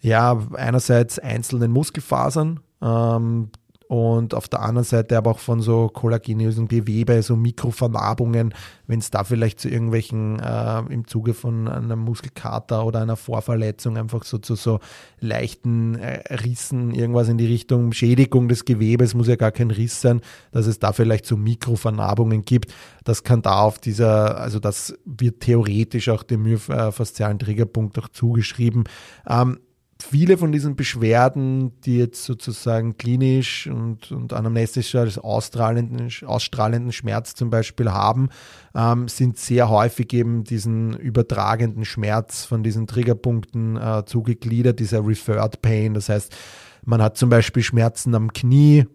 [0.00, 3.50] ja, einerseits einzelnen Muskelfasern, ähm,
[3.94, 8.52] und auf der anderen Seite aber auch von so kollagenösen Gewebe, so Mikrovernarbungen,
[8.88, 13.96] wenn es da vielleicht zu irgendwelchen äh, im Zuge von einer Muskelkater oder einer Vorverletzung
[13.96, 14.80] einfach so zu so
[15.20, 20.00] leichten äh, Rissen, irgendwas in die Richtung Schädigung des Gewebes, muss ja gar kein Riss
[20.00, 22.74] sein, dass es da vielleicht so Mikrovernarbungen gibt.
[23.04, 28.84] Das kann da auf dieser, also das wird theoretisch auch dem myofaszialen Triggerpunkt auch zugeschrieben.
[29.28, 29.60] Ähm,
[30.02, 37.34] viele von diesen Beschwerden, die jetzt sozusagen klinisch und, und anamnestisch als ausstrahlenden, ausstrahlenden Schmerz
[37.34, 38.28] zum Beispiel haben,
[38.74, 45.62] ähm, sind sehr häufig eben diesen übertragenden Schmerz von diesen Triggerpunkten äh, zugegliedert, dieser Referred
[45.62, 45.94] Pain.
[45.94, 46.34] Das heißt,
[46.84, 48.86] man hat zum Beispiel Schmerzen am Knie,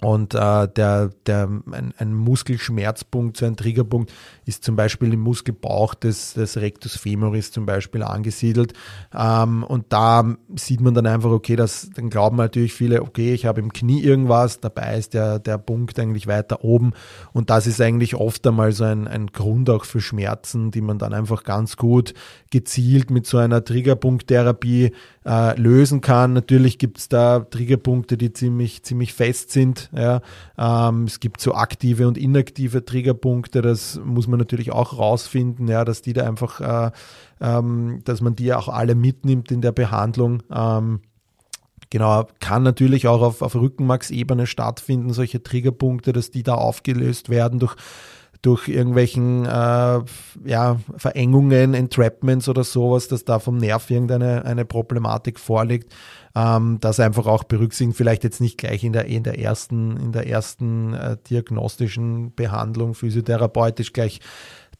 [0.00, 4.12] und äh, der, der, ein, ein Muskelschmerzpunkt, so ein Triggerpunkt,
[4.44, 8.74] ist zum Beispiel im Muskelbauch des, des Rectus femoris zum Beispiel angesiedelt.
[9.12, 13.44] Ähm, und da sieht man dann einfach, okay, das, dann glauben natürlich viele, okay, ich
[13.44, 16.92] habe im Knie irgendwas, dabei ist der, der Punkt eigentlich weiter oben.
[17.32, 20.98] Und das ist eigentlich oft einmal so ein, ein Grund auch für Schmerzen, die man
[20.98, 22.14] dann einfach ganz gut
[22.50, 24.92] gezielt mit so einer Triggerpunkttherapie
[25.28, 26.32] äh, lösen kann.
[26.32, 29.90] Natürlich gibt es da Triggerpunkte, die ziemlich, ziemlich fest sind.
[29.94, 30.22] Ja.
[30.56, 35.84] Ähm, es gibt so aktive und inaktive Triggerpunkte, das muss man natürlich auch rausfinden, ja,
[35.84, 36.90] dass die da einfach, äh,
[37.40, 40.42] ähm, dass man die auch alle mitnimmt in der Behandlung.
[40.50, 41.00] Ähm,
[41.90, 47.60] Genau, kann natürlich auch auf, auf Rückenmarksebene stattfinden, solche Triggerpunkte, dass die da aufgelöst werden
[47.60, 47.76] durch
[48.42, 50.00] durch irgendwelchen äh,
[50.44, 55.92] ja, Verengungen, Entrapments oder sowas, dass da vom Nerv irgendeine eine Problematik vorliegt,
[56.36, 60.12] ähm, das einfach auch berücksichtigen, vielleicht jetzt nicht gleich in der, in der ersten, in
[60.12, 64.20] der ersten äh, diagnostischen Behandlung physiotherapeutisch gleich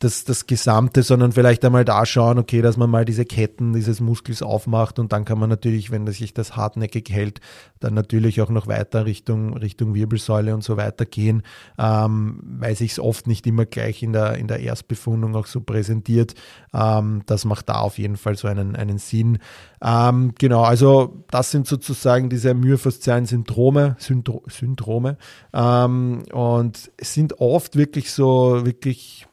[0.01, 4.01] das, das Gesamte, sondern vielleicht einmal da schauen, okay, dass man mal diese Ketten dieses
[4.01, 7.41] Muskels aufmacht und dann kann man natürlich, wenn sich das hartnäckig hält,
[7.81, 11.43] dann natürlich auch noch weiter Richtung, Richtung Wirbelsäule und so weiter gehen,
[11.79, 15.61] ähm, weil sich es oft nicht immer gleich in der, in der Erstbefundung auch so
[15.61, 16.35] präsentiert.
[16.73, 19.39] Ähm, das macht da auf jeden Fall so einen, einen Sinn.
[19.83, 25.17] Ähm, genau, also das sind sozusagen diese myofaszialen Syndrome, Syndro Syndrome
[25.53, 29.27] ähm, und sind oft wirklich so, wirklich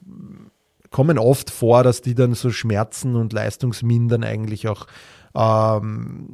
[0.96, 4.88] kommen oft vor, dass die dann so Schmerzen und Leistungsmindern eigentlich auch
[5.36, 6.30] ähm,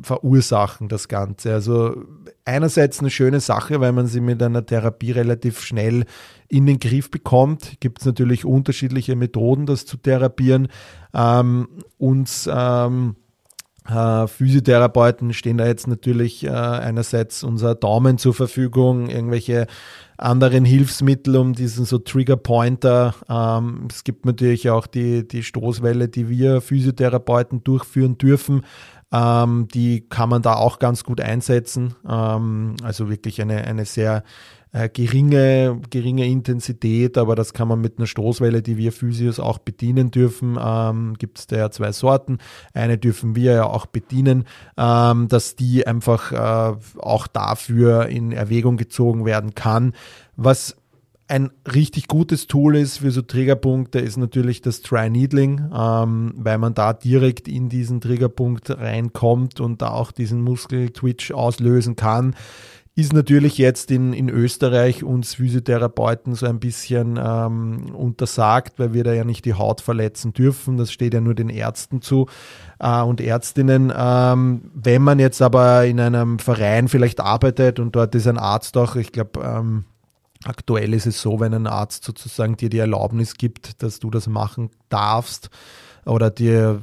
[0.00, 1.52] verursachen, das Ganze.
[1.52, 2.02] Also
[2.46, 6.06] einerseits eine schöne Sache, weil man sie mit einer Therapie relativ schnell
[6.48, 7.78] in den Griff bekommt.
[7.80, 10.68] Gibt es natürlich unterschiedliche Methoden, das zu therapieren.
[11.12, 13.16] Ähm, uns ähm,
[13.88, 19.66] äh, Physiotherapeuten stehen da jetzt natürlich äh, einerseits unser Daumen zur Verfügung, irgendwelche
[20.16, 23.14] anderen Hilfsmittel, um diesen so Trigger Pointer.
[23.28, 28.62] Ähm, es gibt natürlich auch die, die Stoßwelle, die wir Physiotherapeuten durchführen dürfen.
[29.12, 31.94] Ähm, die kann man da auch ganz gut einsetzen.
[32.08, 34.24] Ähm, also wirklich eine, eine sehr
[34.76, 39.56] äh, geringe, geringe Intensität, aber das kann man mit einer Stoßwelle, die wir Physios auch
[39.58, 42.38] bedienen dürfen, ähm, gibt es da ja zwei Sorten.
[42.74, 44.44] Eine dürfen wir ja auch bedienen,
[44.76, 49.94] ähm, dass die einfach äh, auch dafür in Erwägung gezogen werden kann.
[50.36, 50.76] Was
[51.26, 56.58] ein richtig gutes Tool ist für so Triggerpunkte ist natürlich das Dry Needling, ähm, weil
[56.58, 62.34] man da direkt in diesen Triggerpunkt reinkommt und da auch diesen Muskel-Twitch auslösen kann
[62.96, 69.04] ist natürlich jetzt in, in Österreich uns Physiotherapeuten so ein bisschen ähm, untersagt, weil wir
[69.04, 70.78] da ja nicht die Haut verletzen dürfen.
[70.78, 72.26] Das steht ja nur den Ärzten zu
[72.78, 73.92] äh, und Ärztinnen.
[73.94, 78.78] Ähm, wenn man jetzt aber in einem Verein vielleicht arbeitet und dort ist ein Arzt
[78.78, 79.84] auch, ich glaube, ähm,
[80.44, 84.26] aktuell ist es so, wenn ein Arzt sozusagen dir die Erlaubnis gibt, dass du das
[84.26, 85.50] machen darfst,
[86.06, 86.76] oder die,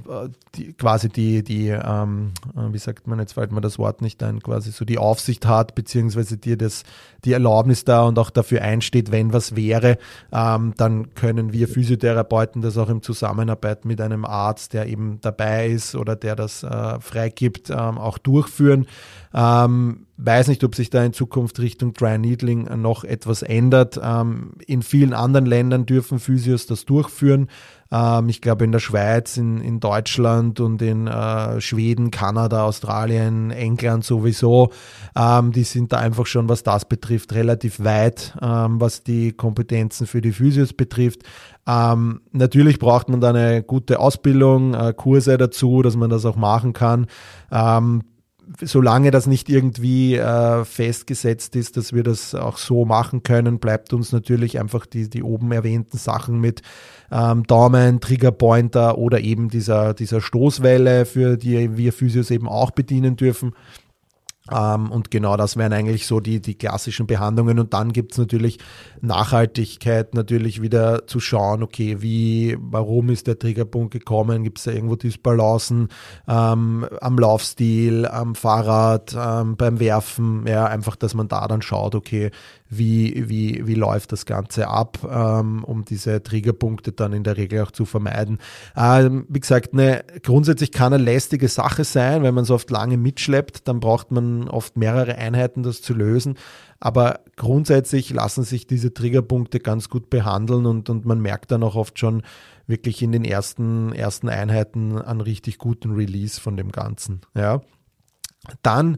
[0.55, 4.41] die quasi die, die ähm, wie sagt man, jetzt fällt mir das Wort nicht ein,
[4.41, 6.83] quasi so die Aufsicht hat, beziehungsweise dir das,
[7.23, 9.97] die Erlaubnis da und auch dafür einsteht, wenn was wäre,
[10.31, 15.67] ähm, dann können wir Physiotherapeuten das auch im Zusammenarbeit mit einem Arzt, der eben dabei
[15.67, 18.87] ist oder der das äh, freigibt, ähm, auch durchführen.
[19.33, 23.99] Ähm, weiß nicht, ob sich da in Zukunft Richtung Dry Needling noch etwas ändert.
[24.01, 27.47] Ähm, in vielen anderen Ländern dürfen Physios das durchführen.
[27.93, 33.51] Ähm, ich glaube in der Schweiz, in, in Deutschland und in äh, Schweden, Kanada, Australien,
[33.51, 34.71] England sowieso.
[35.15, 40.07] Ähm, die sind da einfach schon, was das betrifft, relativ weit, ähm, was die Kompetenzen
[40.07, 41.21] für die Physios betrifft.
[41.67, 46.35] Ähm, natürlich braucht man da eine gute Ausbildung, äh, Kurse dazu, dass man das auch
[46.35, 47.05] machen kann.
[47.51, 48.01] Ähm,
[48.61, 53.93] solange das nicht irgendwie äh, festgesetzt ist, dass wir das auch so machen können, bleibt
[53.93, 56.61] uns natürlich einfach die, die oben erwähnten Sachen mit
[57.11, 63.15] ähm, Daumen, Triggerpointer oder eben dieser, dieser Stoßwelle, für die wir Physios eben auch bedienen
[63.15, 63.53] dürfen.
[64.51, 67.59] Ähm, und genau das wären eigentlich so die, die klassischen Behandlungen.
[67.59, 68.59] Und dann gibt es natürlich
[69.01, 74.43] Nachhaltigkeit, natürlich wieder zu schauen, okay, wie, warum ist der Triggerpunkt gekommen?
[74.43, 75.87] Gibt es da irgendwo Dysbalancen
[76.27, 80.45] ähm, am Laufstil, am Fahrrad, ähm, beim Werfen?
[80.45, 82.31] Ja, einfach, dass man da dann schaut, okay,
[82.69, 87.61] wie, wie, wie läuft das Ganze ab, ähm, um diese Triggerpunkte dann in der Regel
[87.61, 88.39] auch zu vermeiden.
[88.75, 92.97] Ähm, wie gesagt, eine, grundsätzlich kann eine lästige Sache sein, wenn man so oft lange
[92.97, 96.35] mitschleppt, dann braucht man oft mehrere Einheiten, das zu lösen.
[96.79, 101.75] Aber grundsätzlich lassen sich diese Triggerpunkte ganz gut behandeln und, und man merkt dann auch
[101.75, 102.23] oft schon
[102.67, 107.21] wirklich in den ersten, ersten Einheiten einen richtig guten Release von dem Ganzen.
[107.35, 107.61] Ja.
[108.61, 108.97] Dann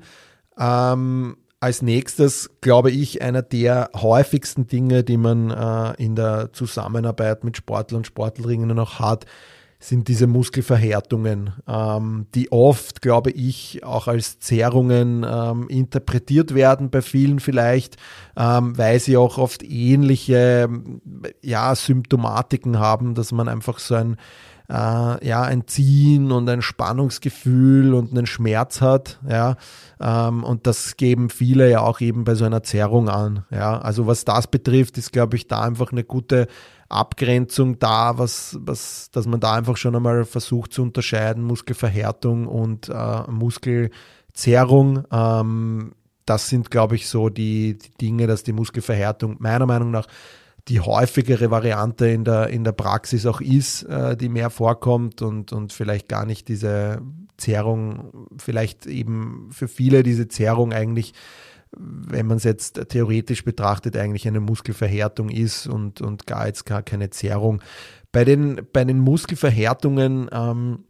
[0.57, 7.43] ähm, als nächstes, glaube ich, einer der häufigsten Dinge, die man äh, in der Zusammenarbeit
[7.43, 9.25] mit Sportlern und Sportlerinnen noch hat,
[9.79, 17.01] sind diese Muskelverhärtungen, ähm, die oft, glaube ich, auch als Zerrungen ähm, interpretiert werden bei
[17.01, 17.97] vielen vielleicht,
[18.37, 20.69] ähm, weil sie auch oft ähnliche
[21.41, 24.17] ja, Symptomatiken haben, dass man einfach so ein
[24.69, 29.57] äh, ja, ein Ziehen und ein Spannungsgefühl und einen Schmerz hat, ja,
[29.99, 34.07] ähm, und das geben viele ja auch eben bei so einer Zerrung an, ja, also
[34.07, 36.47] was das betrifft, ist glaube ich da einfach eine gute
[36.89, 42.89] Abgrenzung da, was, was, dass man da einfach schon einmal versucht zu unterscheiden, Muskelverhärtung und
[42.89, 45.93] äh, Muskelzerrung, ähm,
[46.25, 50.07] das sind, glaube ich, so die, die Dinge, dass die Muskelverhärtung meiner Meinung nach
[50.67, 55.53] die häufigere Variante in der, in der Praxis auch ist, äh, die mehr vorkommt und,
[55.53, 57.01] und vielleicht gar nicht diese
[57.37, 61.13] Zerrung, vielleicht eben für viele diese Zerrung eigentlich
[61.77, 66.81] wenn man es jetzt theoretisch betrachtet, eigentlich eine Muskelverhärtung ist und, und gar jetzt gar
[66.83, 67.61] keine Zerrung.
[68.11, 70.85] Bei den, bei den Muskelverhärtungen ähm,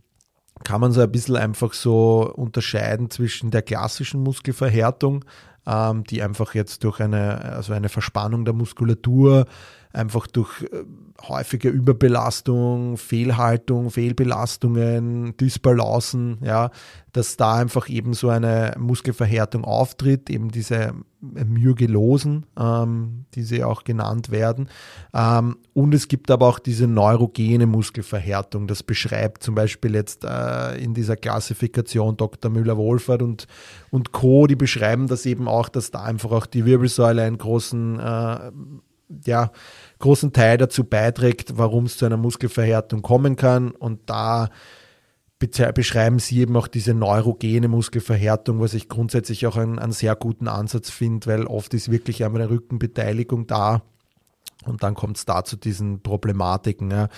[0.63, 5.25] kann man so ein bisschen einfach so unterscheiden zwischen der klassischen Muskelverhärtung,
[5.67, 9.45] ähm, die einfach jetzt durch eine, also eine Verspannung der Muskulatur,
[9.95, 10.83] einfach durch äh,
[11.27, 16.69] häufige Überbelastung, Fehlhaltung, Fehlbelastungen, Dysbalancen, ja,
[17.13, 23.85] dass da einfach eben so eine Muskelverhärtung auftritt, eben diese Myogelosen, ähm, die sie auch
[23.85, 24.69] genannt werden.
[25.13, 28.67] Ähm, und es gibt aber auch diese neurogene Muskelverhärtung.
[28.67, 32.51] Das beschreibt zum Beispiel jetzt äh, in dieser Klassifikation Dr.
[32.51, 33.47] Müller-Wohlfahrt und,
[33.91, 37.99] und Co., die beschreiben das eben auch, dass da einfach auch die Wirbelsäule einen großen
[37.99, 38.51] äh,
[39.25, 39.51] ja,
[39.99, 43.71] großen Teil dazu beiträgt, warum es zu einer Muskelverhärtung kommen kann.
[43.71, 44.49] Und da
[45.73, 50.47] beschreiben sie eben auch diese neurogene Muskelverhärtung, was ich grundsätzlich auch einen, einen sehr guten
[50.47, 53.83] Ansatz finde, weil oft ist wirklich einmal eine Rückenbeteiligung da.
[54.65, 56.89] Und dann kommt es da zu diesen Problematiken.
[56.89, 57.09] Ja.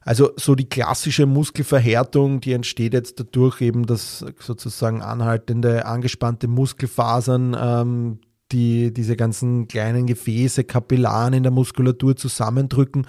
[0.00, 7.56] Also so die klassische Muskelverhärtung, die entsteht jetzt dadurch eben, dass sozusagen anhaltende, angespannte Muskelfasern
[7.58, 8.18] ähm,
[8.52, 13.06] die diese ganzen kleinen Gefäße, Kapillaren in der Muskulatur zusammendrücken.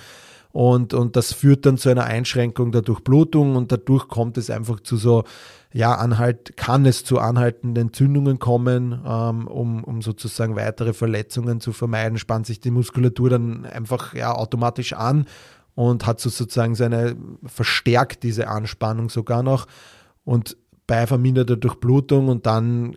[0.52, 4.80] Und, und das führt dann zu einer Einschränkung der Durchblutung und dadurch kommt es einfach
[4.80, 5.24] zu so,
[5.72, 11.74] ja, anhalt, kann es zu anhaltenden Entzündungen kommen, ähm, um, um sozusagen weitere Verletzungen zu
[11.74, 15.28] vermeiden, spannt sich die Muskulatur dann einfach ja, automatisch an
[15.76, 17.16] und hat so sozusagen seine,
[17.46, 19.68] verstärkt diese Anspannung sogar noch.
[20.24, 20.58] Und
[20.88, 22.96] bei verminderter Durchblutung und dann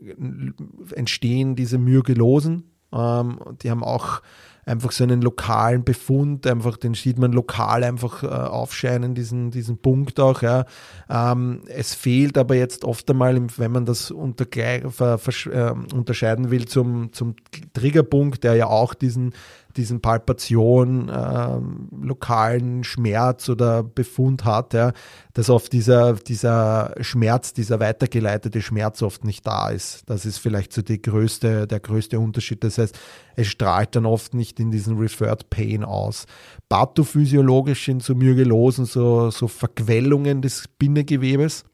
[0.94, 2.64] entstehen diese Myogelosen.
[2.92, 4.22] Ähm, die haben auch
[4.64, 9.78] einfach so einen lokalen Befund, einfach den sieht man lokal einfach äh, aufscheinen, diesen, diesen
[9.78, 10.42] Punkt auch.
[10.42, 10.64] Ja.
[11.08, 14.46] Ähm, es fehlt aber jetzt oft einmal, wenn man das unter,
[14.90, 17.34] ver, ver, äh, unterscheiden will zum, zum
[17.72, 19.34] Triggerpunkt, der ja auch diesen
[19.76, 21.58] diesen Palpation, äh,
[22.04, 24.92] lokalen Schmerz oder Befund hat, ja,
[25.34, 30.08] dass oft dieser, dieser Schmerz, dieser weitergeleitete Schmerz oft nicht da ist.
[30.08, 32.64] Das ist vielleicht so die größte, der größte Unterschied.
[32.64, 32.98] Das heißt,
[33.36, 36.26] es strahlt dann oft nicht in diesen Referred Pain aus.
[36.68, 41.64] Pathophysiologisch sind so Myogelosen, so, so Verquellungen des Bindegewebes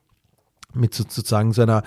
[0.74, 1.82] mit sozusagen so einer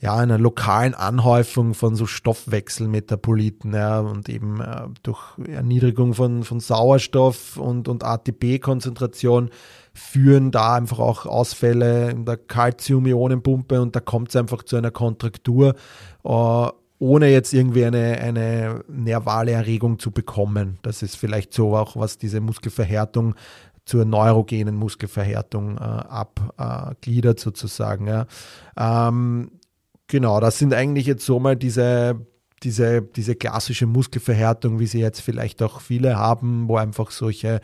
[0.00, 6.60] ja, einer lokalen Anhäufung von so Stoffwechselmetaboliten ja, und eben äh, durch Erniedrigung von, von
[6.60, 9.50] Sauerstoff und, und ATP-Konzentration
[9.94, 14.90] führen da einfach auch Ausfälle in der Calcium-Ionenpumpe und da kommt es einfach zu einer
[14.90, 15.74] Kontraktur,
[16.24, 16.68] äh,
[16.98, 20.78] ohne jetzt irgendwie eine, eine nervale Erregung zu bekommen.
[20.82, 23.34] Das ist vielleicht so auch, was diese Muskelverhärtung
[23.86, 28.08] zur neurogenen Muskelverhärtung äh, abgliedert sozusagen.
[28.08, 28.26] Ja.
[28.76, 29.52] Ähm,
[30.08, 32.26] Genau, das sind eigentlich jetzt so mal diese,
[32.62, 37.60] diese, diese klassische Muskelverhärtung, wie sie jetzt vielleicht auch viele haben, wo einfach solche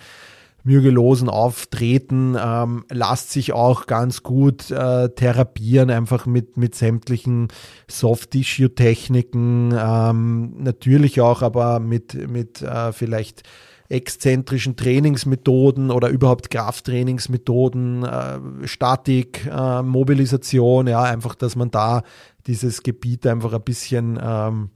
[0.64, 7.48] Myogelosen auftreten, ähm, lasst sich auch ganz gut äh, therapieren, einfach mit, mit sämtlichen
[7.88, 13.42] Soft-Tissue-Techniken, ähm, natürlich auch aber mit, mit äh, vielleicht
[13.88, 22.02] exzentrischen Trainingsmethoden oder überhaupt Krafttrainingsmethoden, äh, Statik, äh, Mobilisation, ja, einfach, dass man da
[22.46, 24.70] dieses Gebiet einfach ein bisschen ähm,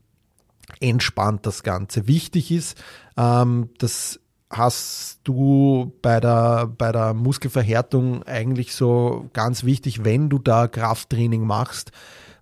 [0.81, 2.07] entspannt das Ganze.
[2.07, 2.77] Wichtig ist,
[3.17, 10.39] ähm, das hast du bei der, bei der Muskelverhärtung eigentlich so ganz wichtig, wenn du
[10.39, 11.91] da Krafttraining machst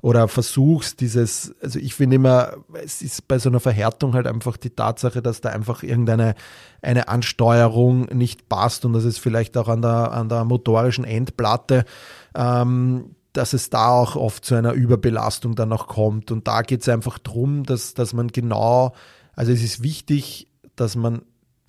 [0.05, 4.59] oder versuchst dieses, also ich finde immer, es ist bei so einer Verhärtung halt einfach
[4.59, 6.35] die Tatsache, dass da einfach irgendeine
[6.83, 11.87] eine Ansteuerung nicht passt und dass es vielleicht auch an der, an der motorischen Endplatte
[12.35, 16.31] ähm, dass es da auch oft zu einer Überbelastung dann auch kommt.
[16.31, 18.95] Und da geht es einfach darum, dass, dass man genau,
[19.35, 21.23] also es ist wichtig, dass man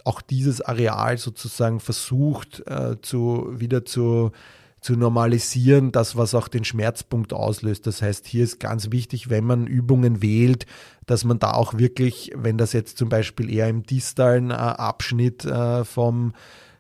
[0.03, 4.32] auch dieses Areal sozusagen versucht äh, zu, wieder zu,
[4.80, 7.88] zu normalisieren, das, was auch den Schmerzpunkt auslöst.
[7.88, 10.68] Das heißt, hier ist ganz wichtig, wenn man Übungen wählt,
[11.07, 15.43] dass man da auch wirklich, wenn das jetzt zum Beispiel eher im distalen äh, Abschnitt
[15.45, 16.34] äh, vom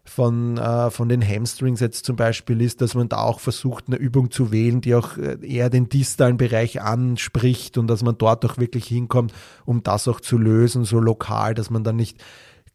[0.05, 3.97] von, äh, von den Hamstrings jetzt zum Beispiel ist, dass man da auch versucht, eine
[3.97, 8.45] Übung zu wählen, die auch äh, eher den distalen Bereich anspricht und dass man dort
[8.45, 9.33] auch wirklich hinkommt,
[9.65, 12.23] um das auch zu lösen, so lokal, dass man dann nicht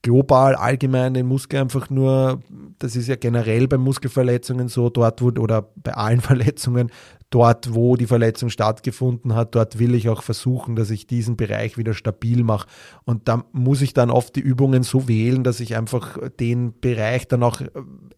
[0.03, 2.43] global allgemein den Muskel einfach nur,
[2.79, 6.91] das ist ja generell bei Muskelverletzungen so, dort wo, oder bei allen Verletzungen,
[7.31, 11.79] dort wo die Verletzung stattgefunden hat, dort will ich auch versuchen, dass ich diesen Bereich
[11.79, 12.67] wieder stabil mache.
[13.05, 17.29] Und da muss ich dann oft die Übungen so wählen, dass ich einfach den Bereich
[17.29, 17.63] dann auch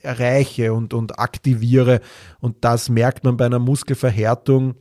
[0.01, 2.01] erreiche und, und aktiviere.
[2.41, 4.75] Und das merkt man bei einer Muskelverhärtung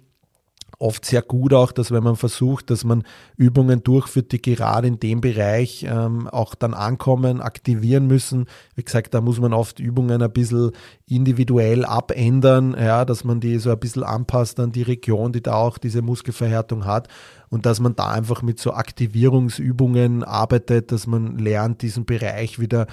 [0.82, 3.04] oft sehr gut auch, dass wenn man versucht, dass man
[3.38, 8.48] Übungen durchführt, die gerade in dem Bereich ähm, auch dann ankommen, aktivieren müssen.
[8.76, 10.72] Wie gesagt, da muss man oft Übungen ein bisschen
[11.08, 15.54] individuell abändern, ja, dass man die so ein bisschen anpasst an die Region, die da
[15.54, 17.08] auch diese Muskelverhärtung hat
[17.50, 22.88] und dass man da einfach mit so Aktivierungsübungen arbeitet, dass man lernt, diesen Bereich wieder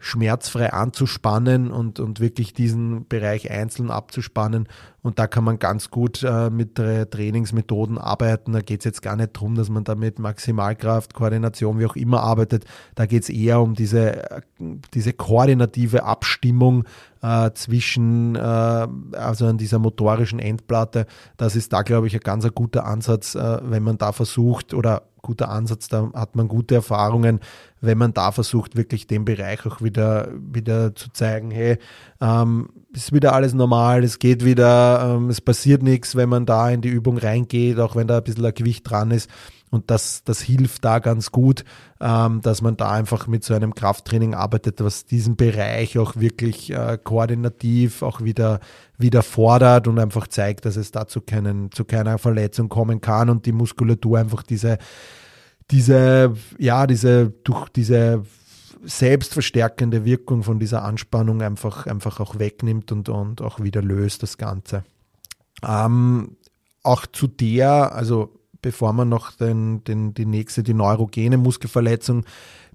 [0.00, 4.66] schmerzfrei anzuspannen und, und wirklich diesen Bereich einzeln abzuspannen.
[5.02, 8.52] Und da kann man ganz gut äh, mit Trainingsmethoden arbeiten.
[8.52, 11.96] Da geht es jetzt gar nicht darum, dass man da mit Maximalkraft, Koordination, wie auch
[11.96, 12.64] immer arbeitet.
[12.94, 14.40] Da geht es eher um diese, äh,
[14.94, 16.84] diese koordinative Abstimmung
[17.22, 21.06] äh, zwischen, äh, also an dieser motorischen Endplatte.
[21.36, 25.02] Das ist da, glaube ich, ein ganz guter Ansatz, äh, wenn man da versucht oder
[25.22, 27.40] guter Ansatz, da hat man gute Erfahrungen,
[27.80, 31.78] wenn man da versucht, wirklich den Bereich auch wieder, wieder zu zeigen, hey,
[32.20, 36.70] ähm, ist wieder alles normal, es geht wieder, ähm, es passiert nichts, wenn man da
[36.70, 39.30] in die Übung reingeht, auch wenn da ein bisschen ein Gewicht dran ist.
[39.70, 41.64] Und das, das hilft da ganz gut,
[42.00, 46.72] ähm, dass man da einfach mit so einem Krafttraining arbeitet, was diesen Bereich auch wirklich
[46.72, 48.58] äh, koordinativ auch wieder,
[48.98, 53.46] wieder fordert und einfach zeigt, dass es dazu keinen, zu keiner Verletzung kommen kann und
[53.46, 54.78] die Muskulatur einfach diese,
[55.70, 58.24] diese, ja, diese, durch diese
[58.82, 64.38] selbstverstärkende Wirkung von dieser Anspannung einfach, einfach auch wegnimmt und, und auch wieder löst das
[64.38, 64.84] Ganze.
[65.62, 66.36] Ähm,
[66.82, 72.24] auch zu der, also bevor wir noch den, den, die nächste, die neurogene Muskelverletzung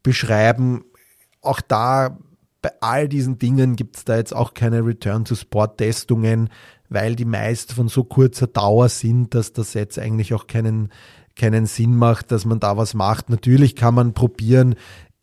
[0.04, 0.84] beschreiben,
[1.42, 2.18] auch da
[2.62, 6.50] bei all diesen Dingen gibt es da jetzt auch keine Return-to-Sport-Testungen,
[6.90, 10.92] weil die meist von so kurzer Dauer sind, dass das jetzt eigentlich auch keinen,
[11.36, 13.30] keinen Sinn macht, dass man da was macht.
[13.30, 14.76] Natürlich kann man probieren,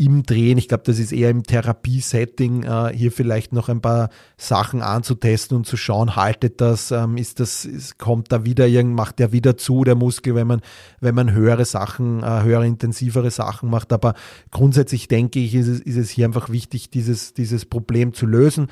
[0.05, 4.11] im Drehen, ich glaube, das ist eher im Therapiesetting, äh, hier vielleicht noch ein paar
[4.37, 8.97] Sachen anzutesten und zu schauen, haltet das, ähm, ist das, ist, kommt da wieder irgend,
[8.97, 10.61] macht der wieder zu, der Muskel, wenn man,
[11.01, 13.93] wenn man höhere Sachen, äh, höhere, intensivere Sachen macht.
[13.93, 14.15] Aber
[14.51, 18.69] grundsätzlich denke ich, ist es, ist es hier einfach wichtig, dieses, dieses Problem zu lösen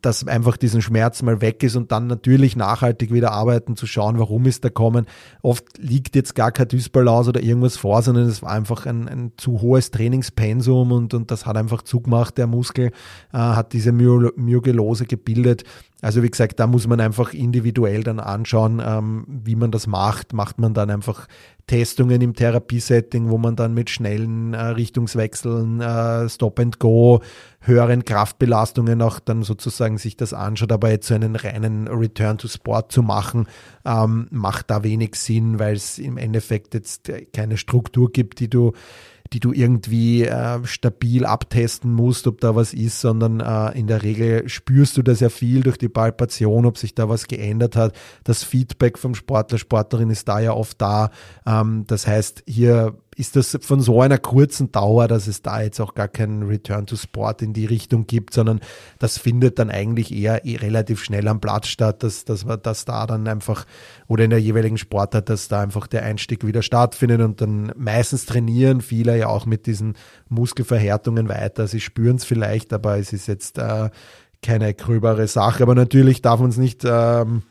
[0.00, 4.18] dass einfach diesen Schmerz mal weg ist und dann natürlich nachhaltig wieder arbeiten, zu schauen,
[4.18, 5.06] warum ist der kommen.
[5.42, 9.32] Oft liegt jetzt gar kein Dysbalanced oder irgendwas vor, sondern es war einfach ein, ein
[9.36, 12.38] zu hohes Trainingspensum und, und das hat einfach zugemacht.
[12.38, 12.86] Der Muskel
[13.32, 15.64] äh, hat diese Myogelose gebildet.
[16.02, 20.32] Also wie gesagt, da muss man einfach individuell dann anschauen, ähm, wie man das macht.
[20.32, 21.26] Macht man dann einfach
[21.66, 27.20] Testungen im Therapiesetting, wo man dann mit schnellen äh, Richtungswechseln, äh, Stop and Go,
[27.60, 32.48] höheren Kraftbelastungen auch dann sozusagen sich das anschaut, aber jetzt so einen reinen Return to
[32.48, 33.46] Sport zu machen,
[33.84, 38.72] ähm, macht da wenig Sinn, weil es im Endeffekt jetzt keine Struktur gibt, die du
[39.32, 44.02] die du irgendwie äh, stabil abtesten musst, ob da was ist, sondern äh, in der
[44.02, 47.94] Regel spürst du das ja viel durch die Palpation, ob sich da was geändert hat.
[48.24, 51.10] Das Feedback vom Sportler, Sportlerin ist da ja oft da.
[51.46, 55.78] Ähm, das heißt, hier ist das von so einer kurzen Dauer, dass es da jetzt
[55.78, 58.60] auch gar keinen Return to Sport in die Richtung gibt, sondern
[58.98, 63.06] das findet dann eigentlich eher eh relativ schnell am Platz statt, dass, dass, dass da
[63.06, 63.66] dann einfach
[64.08, 68.26] oder in der jeweiligen Sportart, dass da einfach der Einstieg wieder stattfindet und dann meistens
[68.26, 69.94] trainieren viele ja auch mit diesen
[70.30, 71.68] Muskelverhärtungen weiter.
[71.68, 73.90] Sie spüren es vielleicht, aber es ist jetzt äh,
[74.42, 75.62] keine gröbere Sache.
[75.62, 77.42] Aber natürlich darf man es nicht ähm,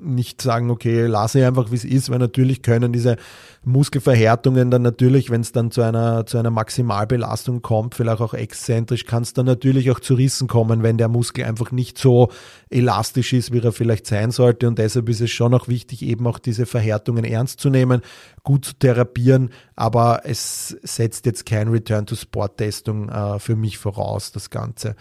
[0.00, 3.16] nicht sagen, okay, lasse ich einfach, wie es ist, weil natürlich können diese
[3.64, 9.06] Muskelverhärtungen dann natürlich, wenn es dann zu einer, zu einer Maximalbelastung kommt, vielleicht auch exzentrisch,
[9.06, 12.30] kann es dann natürlich auch zu Rissen kommen, wenn der Muskel einfach nicht so
[12.70, 14.68] elastisch ist, wie er vielleicht sein sollte.
[14.68, 18.02] Und deshalb ist es schon auch wichtig, eben auch diese Verhärtungen ernst zu nehmen,
[18.44, 24.94] gut zu therapieren, aber es setzt jetzt kein Return-to-Sport-Testung äh, für mich voraus, das Ganze.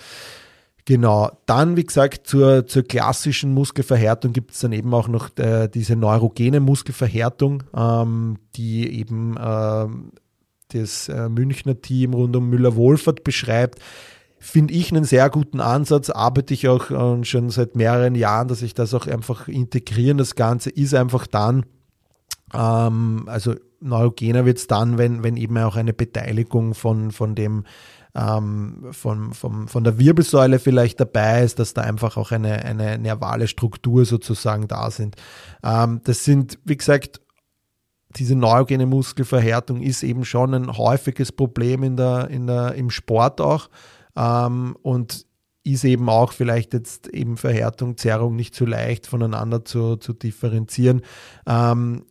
[0.87, 5.67] Genau, dann wie gesagt zur, zur klassischen Muskelverhärtung gibt es dann eben auch noch äh,
[5.67, 9.87] diese neurogene Muskelverhärtung, ähm, die eben äh,
[10.69, 13.79] das äh, Münchner Team rund um Müller-Wohlfahrt beschreibt.
[14.37, 18.61] Finde ich einen sehr guten Ansatz, arbeite ich auch äh, schon seit mehreren Jahren, dass
[18.61, 20.19] ich das auch einfach integrieren.
[20.19, 21.65] Das Ganze ist einfach dann,
[22.53, 27.63] ähm, also neurogener wird es dann, wenn, wenn eben auch eine Beteiligung von, von dem
[28.15, 32.97] ähm, von, von, von der Wirbelsäule vielleicht dabei ist, dass da einfach auch eine, eine
[32.97, 35.15] nervale Struktur sozusagen da sind.
[35.63, 37.21] Ähm, das sind, wie gesagt,
[38.15, 43.41] diese neurogene Muskelverhärtung ist eben schon ein häufiges Problem in der, in der, im Sport
[43.41, 43.69] auch.
[44.15, 45.25] Ähm, und
[45.65, 51.01] ist eben auch vielleicht jetzt eben Verhärtung, Zerrung nicht so leicht voneinander zu, zu differenzieren.
[51.47, 52.05] Ähm,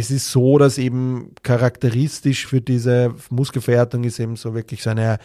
[0.00, 5.18] es ist so, dass eben charakteristisch für diese Muskelverhärtung ist eben so wirklich so eine,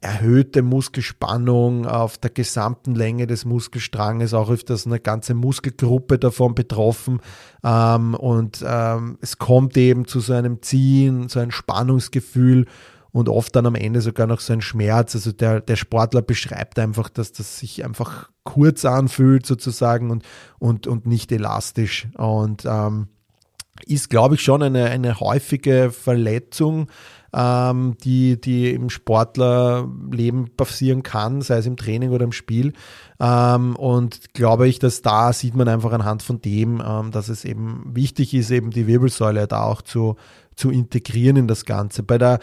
[0.00, 7.20] erhöhte Muskelspannung auf der gesamten Länge des Muskelstranges, auch öfters eine ganze Muskelgruppe davon betroffen.
[7.62, 12.66] Ähm, und ähm, es kommt eben zu so einem Ziehen, so ein Spannungsgefühl
[13.12, 15.14] und oft dann am Ende sogar noch so ein Schmerz.
[15.14, 20.24] Also der, der Sportler beschreibt einfach, dass das sich einfach kurz anfühlt sozusagen und,
[20.58, 22.08] und, und nicht elastisch.
[22.16, 23.08] Und ähm,
[23.86, 26.88] ist, glaube ich, schon eine, eine häufige Verletzung,
[27.32, 32.72] ähm, die, die im Sportlerleben passieren kann, sei es im Training oder im Spiel.
[33.20, 37.44] Ähm, und glaube ich, dass da sieht man einfach anhand von dem, ähm, dass es
[37.44, 40.16] eben wichtig ist, eben die Wirbelsäule da auch zu,
[40.56, 42.02] zu integrieren in das Ganze.
[42.02, 42.40] Bei der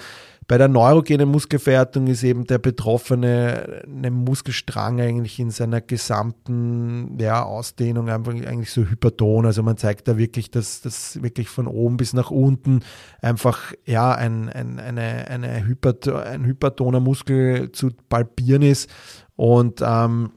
[0.47, 7.43] bei der neurogenen Muskelverhärtung ist eben der Betroffene eine Muskelstrang eigentlich in seiner gesamten ja,
[7.43, 9.45] Ausdehnung einfach eigentlich so hyperton.
[9.45, 12.79] Also man zeigt da wirklich, dass das wirklich von oben bis nach unten
[13.21, 18.89] einfach ja ein, ein, eine, eine Hyperton, ein hypertoner Muskel zu palpieren ist.
[19.35, 20.31] Und ähm,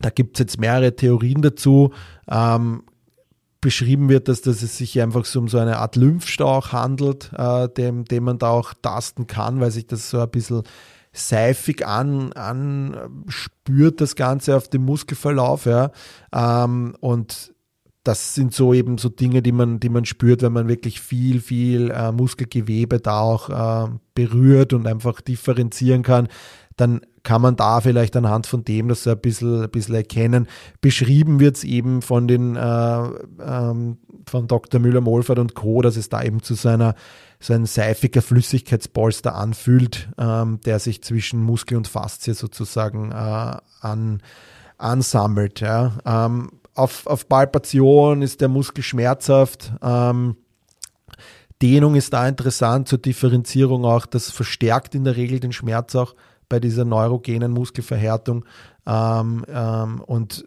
[0.00, 1.92] da gibt es jetzt mehrere Theorien dazu.
[2.30, 2.84] Ähm,
[3.62, 7.68] beschrieben wird, dass, dass es sich einfach so um so eine Art Lymphstau handelt, äh,
[7.68, 10.64] dem, dem man da auch tasten kann, weil sich das so ein bisschen
[11.12, 15.66] seifig an, an spürt, das Ganze auf dem Muskelverlauf.
[15.66, 15.92] Ja.
[16.34, 17.54] Ähm, und
[18.02, 21.40] das sind so eben so Dinge, die man, die man spürt, wenn man wirklich viel,
[21.40, 26.26] viel äh, Muskelgewebe da auch äh, berührt und einfach differenzieren kann,
[26.76, 30.48] dann kann man da vielleicht anhand von dem das ein bisschen, ein bisschen erkennen.
[30.80, 33.02] Beschrieben wird es eben von den äh,
[33.40, 33.98] ähm,
[34.28, 34.80] von Dr.
[34.80, 36.94] Müller-Molfert und Co., dass es da eben zu seiner
[37.38, 44.22] so ein seifiger Flüssigkeitspolster anfühlt, ähm, der sich zwischen Muskel und Faszie sozusagen äh, an,
[44.78, 45.60] ansammelt.
[45.60, 45.92] Ja.
[46.04, 49.72] Ähm, auf, auf Palpation ist der Muskel schmerzhaft.
[49.82, 50.36] Ähm,
[51.60, 54.06] Dehnung ist da interessant zur Differenzierung auch.
[54.06, 56.14] Das verstärkt in der Regel den Schmerz auch
[56.52, 58.44] bei dieser neurogenen Muskelverhärtung
[58.86, 60.46] ähm, ähm, und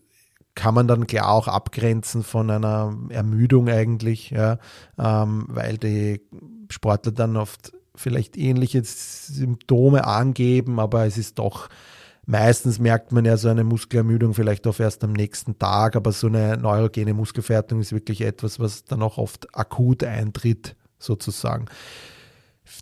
[0.54, 4.60] kann man dann klar auch abgrenzen von einer Ermüdung eigentlich, ja,
[5.00, 6.22] ähm, weil die
[6.70, 11.70] Sportler dann oft vielleicht ähnliche Symptome angeben, aber es ist doch
[12.28, 16.28] meistens merkt man ja so eine Muskelermüdung vielleicht auch erst am nächsten Tag, aber so
[16.28, 21.66] eine neurogene Muskelverhärtung ist wirklich etwas, was dann auch oft akut eintritt, sozusagen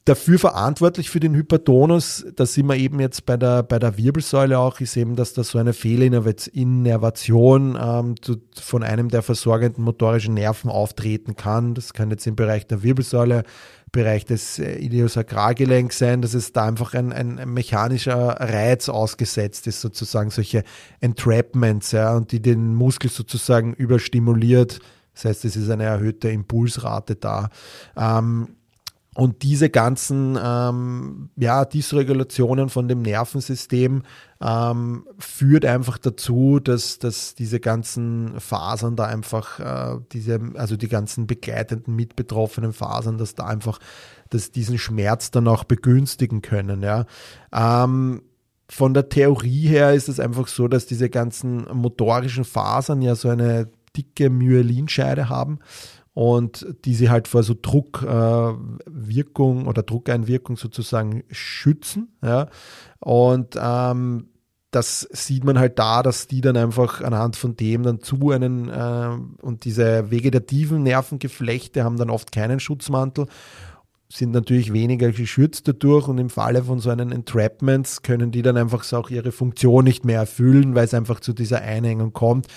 [0.06, 4.60] dafür verantwortlich für den Hypertonus, da sind wir eben jetzt bei der, bei der Wirbelsäule
[4.60, 8.16] auch, ist eben, dass da so eine Fehlinnervation ähm,
[8.60, 11.74] von einem der versorgenden motorischen Nerven auftreten kann.
[11.74, 13.44] Das kann jetzt im Bereich der Wirbelsäule,
[13.92, 19.68] Bereich des äh, Iliosakralgelenks sein, dass es da einfach ein, ein, ein, mechanischer Reiz ausgesetzt
[19.68, 20.64] ist, sozusagen solche
[21.00, 24.80] Entrapments, ja, und die den Muskel sozusagen überstimuliert.
[25.14, 27.50] Das heißt, es ist eine erhöhte Impulsrate da.
[27.96, 28.56] Ähm,
[29.16, 34.04] und diese ganzen ähm, ja, Dysregulationen von dem Nervensystem
[34.42, 40.88] ähm, führt einfach dazu, dass, dass diese ganzen Fasern da einfach, äh, diese, also die
[40.88, 43.80] ganzen begleitenden, mitbetroffenen Fasern, dass da einfach,
[44.30, 46.82] dass diesen Schmerz dann auch begünstigen können.
[46.82, 47.06] Ja.
[47.54, 48.24] Ähm,
[48.68, 53.30] von der Theorie her ist es einfach so, dass diese ganzen motorischen Fasern ja so
[53.30, 55.60] eine dicke Myelinscheide haben
[56.14, 62.16] und die sie halt vor so Druckwirkung äh, oder Druckeinwirkung sozusagen schützen.
[62.22, 62.50] Ja.
[63.00, 64.28] Und ähm,
[64.74, 68.70] das sieht man halt da, dass die dann einfach anhand von dem dann zu einen
[68.70, 69.10] äh,
[69.42, 73.28] und diese vegetativen Nervengeflechte haben dann oft keinen Schutzmantel,
[74.10, 78.58] sind natürlich weniger geschützt dadurch und im Falle von so einen Entrapments können die dann
[78.58, 82.48] einfach so auch ihre Funktion nicht mehr erfüllen, weil es einfach zu dieser Einengung kommt.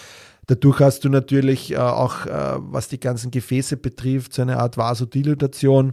[0.47, 4.77] Dadurch hast du natürlich äh, auch, äh, was die ganzen Gefäße betrifft, so eine Art
[4.77, 5.93] Vasodilatation.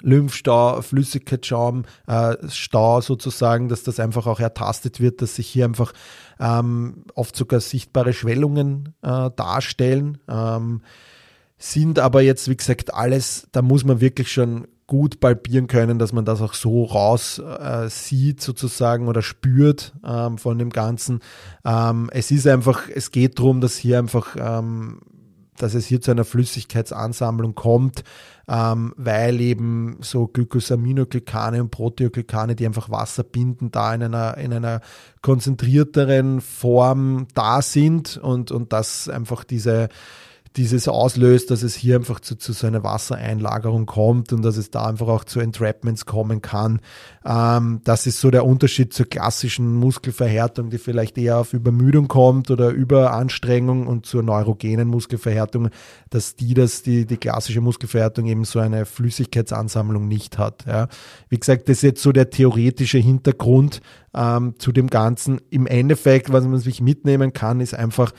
[0.00, 5.92] Lymphstau, Flüssigkeitsschaum, äh, Stau sozusagen, dass das einfach auch ertastet wird, dass sich hier einfach
[6.38, 10.18] ähm, oft sogar sichtbare Schwellungen äh, darstellen.
[10.28, 10.82] Ähm,
[11.56, 16.12] sind aber jetzt, wie gesagt, alles, da muss man wirklich schon gut palpieren können, dass
[16.12, 21.20] man das auch so raus äh, sieht sozusagen oder spürt ähm, von dem Ganzen.
[21.64, 25.00] Ähm, es ist einfach, es geht darum, dass hier einfach, ähm,
[25.58, 28.02] dass es hier zu einer Flüssigkeitsansammlung kommt,
[28.48, 34.54] ähm, weil eben so Glycosaminoglycane und Proteoglycane, die einfach Wasser binden, da in einer, in
[34.54, 34.80] einer
[35.20, 39.90] konzentrierteren Form da sind und, und das einfach diese
[40.58, 44.70] dieses auslöst, dass es hier einfach zu, zu so einer Wassereinlagerung kommt und dass es
[44.70, 46.80] da einfach auch zu Entrapments kommen kann.
[47.24, 52.50] Ähm, das ist so der Unterschied zur klassischen Muskelverhärtung, die vielleicht eher auf Übermüdung kommt
[52.50, 55.70] oder Überanstrengung und zur neurogenen Muskelverhärtung,
[56.10, 60.66] dass die, dass die, die klassische Muskelverhärtung eben so eine Flüssigkeitsansammlung nicht hat.
[60.66, 60.88] Ja.
[61.28, 63.80] Wie gesagt, das ist jetzt so der theoretische Hintergrund
[64.12, 65.40] ähm, zu dem Ganzen.
[65.50, 68.12] Im Endeffekt, was man sich mitnehmen kann, ist einfach,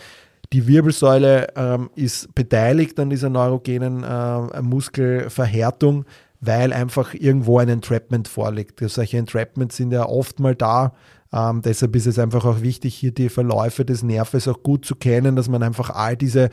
[0.51, 6.05] die Wirbelsäule ähm, ist beteiligt an dieser neurogenen äh, Muskelverhärtung,
[6.41, 8.79] weil einfach irgendwo ein Entrapment vorliegt.
[8.89, 10.93] Solche Entrapments sind ja oft mal da.
[11.31, 14.95] Ähm, deshalb ist es einfach auch wichtig, hier die Verläufe des Nerves auch gut zu
[14.95, 16.49] kennen, dass man einfach all diese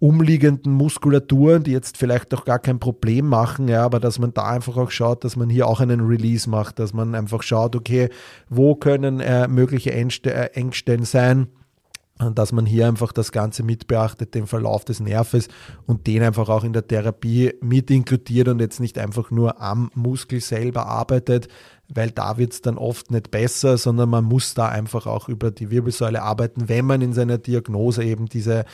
[0.00, 4.44] umliegenden Muskulaturen, die jetzt vielleicht auch gar kein Problem machen, ja, aber dass man da
[4.48, 8.08] einfach auch schaut, dass man hier auch einen Release macht, dass man einfach schaut, okay,
[8.48, 11.48] wo können äh, mögliche äh, Engstellen sein,
[12.34, 15.48] dass man hier einfach das Ganze mit beachtet, den Verlauf des Nerves
[15.86, 19.90] und den einfach auch in der Therapie mit inkludiert und jetzt nicht einfach nur am
[19.94, 21.48] Muskel selber arbeitet,
[21.88, 25.50] weil da wird es dann oft nicht besser, sondern man muss da einfach auch über
[25.50, 28.64] die Wirbelsäule arbeiten, wenn man in seiner Diagnose eben diese,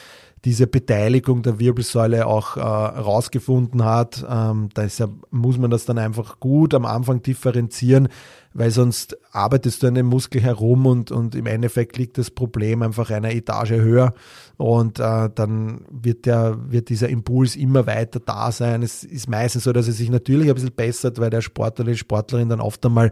[0.45, 4.24] diese Beteiligung der Wirbelsäule auch äh, rausgefunden hat.
[4.28, 8.09] Ähm, deshalb muss man das dann einfach gut am Anfang differenzieren,
[8.53, 12.82] weil sonst arbeitest du an dem Muskel herum und, und im Endeffekt liegt das Problem
[12.82, 14.12] einfach einer Etage höher
[14.59, 18.82] und äh, dann wird, der, wird dieser Impuls immer weiter da sein.
[18.82, 21.97] Es ist meistens so, dass es sich natürlich ein bisschen bessert, weil der Sportler, die
[21.97, 23.11] Sportlerin dann oft einmal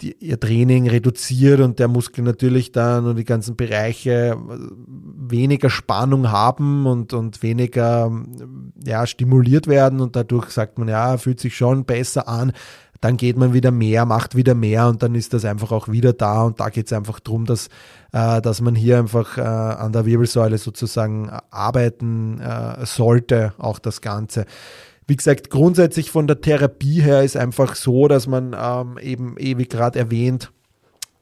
[0.00, 6.30] die, ihr Training reduziert und der Muskel natürlich dann und die ganzen Bereiche weniger Spannung
[6.30, 8.10] haben und, und weniger
[8.84, 12.52] ja, stimuliert werden und dadurch sagt man, ja, fühlt sich schon besser an
[13.00, 16.12] dann geht man wieder mehr, macht wieder mehr und dann ist das einfach auch wieder
[16.12, 17.68] da und da geht es einfach darum, dass,
[18.12, 24.00] äh, dass man hier einfach äh, an der Wirbelsäule sozusagen arbeiten äh, sollte, auch das
[24.00, 24.46] Ganze.
[25.06, 29.56] Wie gesagt, grundsätzlich von der Therapie her ist einfach so, dass man ähm, eben, eh
[29.56, 30.52] wie gerade erwähnt,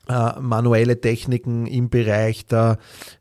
[0.09, 2.79] äh, manuelle Techniken im Bereich der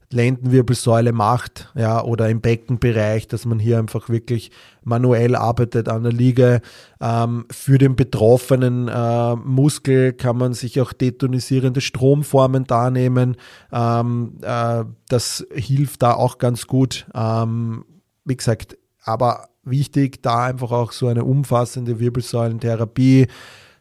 [0.09, 4.51] Lendenwirbelsäule macht, ja, oder im Beckenbereich, dass man hier einfach wirklich
[4.83, 6.61] manuell arbeitet an der Liege.
[7.01, 13.37] Ähm, für den betroffenen äh, Muskel kann man sich auch detonisierende Stromformen da nehmen.
[13.71, 17.07] Ähm, äh, das hilft da auch ganz gut.
[17.15, 17.85] Ähm,
[18.23, 23.27] wie gesagt, aber wichtig, da einfach auch so eine umfassende Wirbelsäulentherapie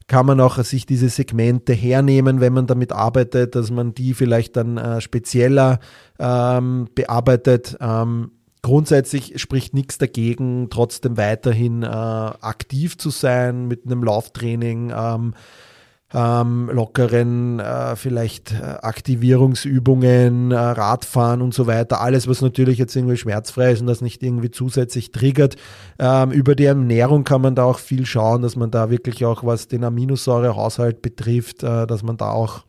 [0.09, 4.57] kann man auch sich diese Segmente hernehmen, wenn man damit arbeitet, dass man die vielleicht
[4.57, 5.81] dann äh, spezieller
[6.19, 7.79] ähm, bearbeitet.
[7.81, 14.93] Ähm, grundsätzlich spricht nichts dagegen, trotzdem weiterhin äh, aktiv zu sein mit einem Lauftraining.
[14.95, 15.35] Ähm,
[16.15, 22.01] ähm, lockeren äh, vielleicht äh, Aktivierungsübungen, äh, Radfahren und so weiter.
[22.01, 25.57] Alles, was natürlich jetzt irgendwie schmerzfrei ist und das nicht irgendwie zusätzlich triggert.
[25.99, 29.45] Ähm, über die Ernährung kann man da auch viel schauen, dass man da wirklich auch,
[29.45, 32.65] was den Aminosäurehaushalt betrifft, äh, dass man da auch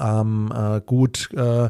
[0.00, 1.68] ähm, äh, gut äh,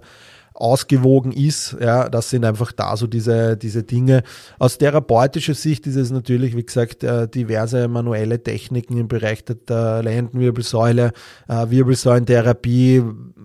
[0.54, 1.76] ausgewogen ist.
[1.80, 4.22] Ja, das sind einfach da so diese, diese Dinge.
[4.58, 10.02] Aus therapeutischer Sicht ist es natürlich, wie gesagt, äh, diverse manuelle Techniken im Bereich der
[10.02, 11.12] Lendenwirbelsäule,
[11.48, 13.02] äh, Wirbelsäulentherapie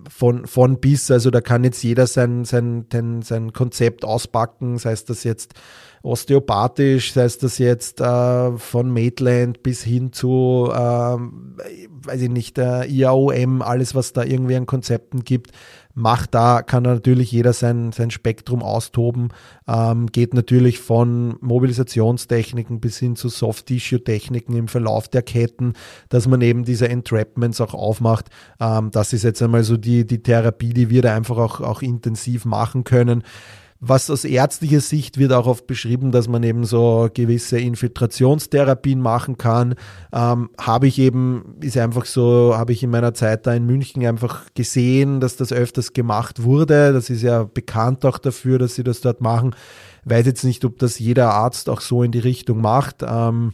[0.08, 1.10] von, von bis.
[1.10, 5.56] Also da kann jetzt jeder sein, sein, sein, sein Konzept auspacken, sei es das jetzt
[6.02, 12.58] osteopathisch, sei es das jetzt äh, von Maitland bis hin zu, äh, weiß ich nicht,
[12.58, 15.52] äh, IAOM, alles, was da irgendwie an Konzepten gibt
[16.00, 19.30] macht da, kann natürlich jeder sein, sein Spektrum austoben,
[19.68, 25.74] ähm, geht natürlich von Mobilisationstechniken bis hin zu Soft-Tissue-Techniken im Verlauf der Ketten,
[26.08, 28.30] dass man eben diese Entrapments auch aufmacht.
[28.60, 31.82] Ähm, das ist jetzt einmal so die, die Therapie, die wir da einfach auch, auch
[31.82, 33.24] intensiv machen können.
[33.82, 39.38] Was aus ärztlicher Sicht wird auch oft beschrieben, dass man eben so gewisse Infiltrationstherapien machen
[39.38, 39.76] kann.
[40.12, 44.06] Ähm, habe ich eben, ist einfach so, habe ich in meiner Zeit da in München
[44.06, 46.92] einfach gesehen, dass das öfters gemacht wurde.
[46.92, 49.56] Das ist ja bekannt auch dafür, dass sie das dort machen.
[50.04, 52.98] Weiß jetzt nicht, ob das jeder Arzt auch so in die Richtung macht.
[53.08, 53.54] Ähm,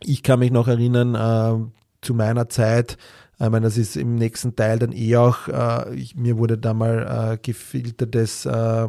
[0.00, 1.70] ich kann mich noch erinnern, äh,
[2.02, 2.98] zu meiner Zeit,
[3.42, 6.74] ich meine, das ist im nächsten Teil dann eh auch, äh, ich, mir wurde da
[6.74, 8.86] mal äh, gefiltertes äh,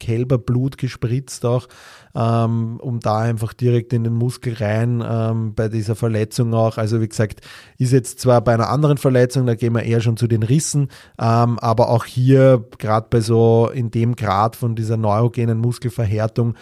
[0.00, 1.68] Kälberblut gespritzt auch,
[2.14, 6.78] ähm, um da einfach direkt in den Muskel rein ähm, bei dieser Verletzung auch.
[6.78, 7.40] Also wie gesagt,
[7.78, 10.88] ist jetzt zwar bei einer anderen Verletzung, da gehen wir eher schon zu den Rissen,
[11.18, 16.54] ähm, aber auch hier gerade bei so in dem Grad von dieser neurogenen Muskelverhärtung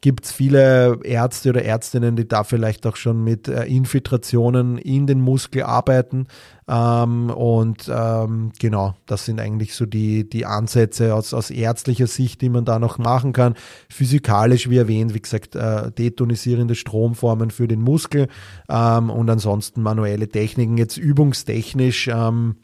[0.00, 5.06] gibt es viele Ärzte oder Ärztinnen, die da vielleicht auch schon mit äh, Infiltrationen in
[5.06, 6.26] den Muskel arbeiten.
[6.66, 12.40] Ähm, und ähm, genau, das sind eigentlich so die, die Ansätze aus, aus ärztlicher Sicht,
[12.40, 13.54] die man da noch machen kann.
[13.90, 18.28] Physikalisch, wie erwähnt, wie gesagt, äh, detonisierende Stromformen für den Muskel
[18.70, 20.78] ähm, und ansonsten manuelle Techniken.
[20.78, 22.08] Jetzt übungstechnisch.
[22.08, 22.56] Ähm,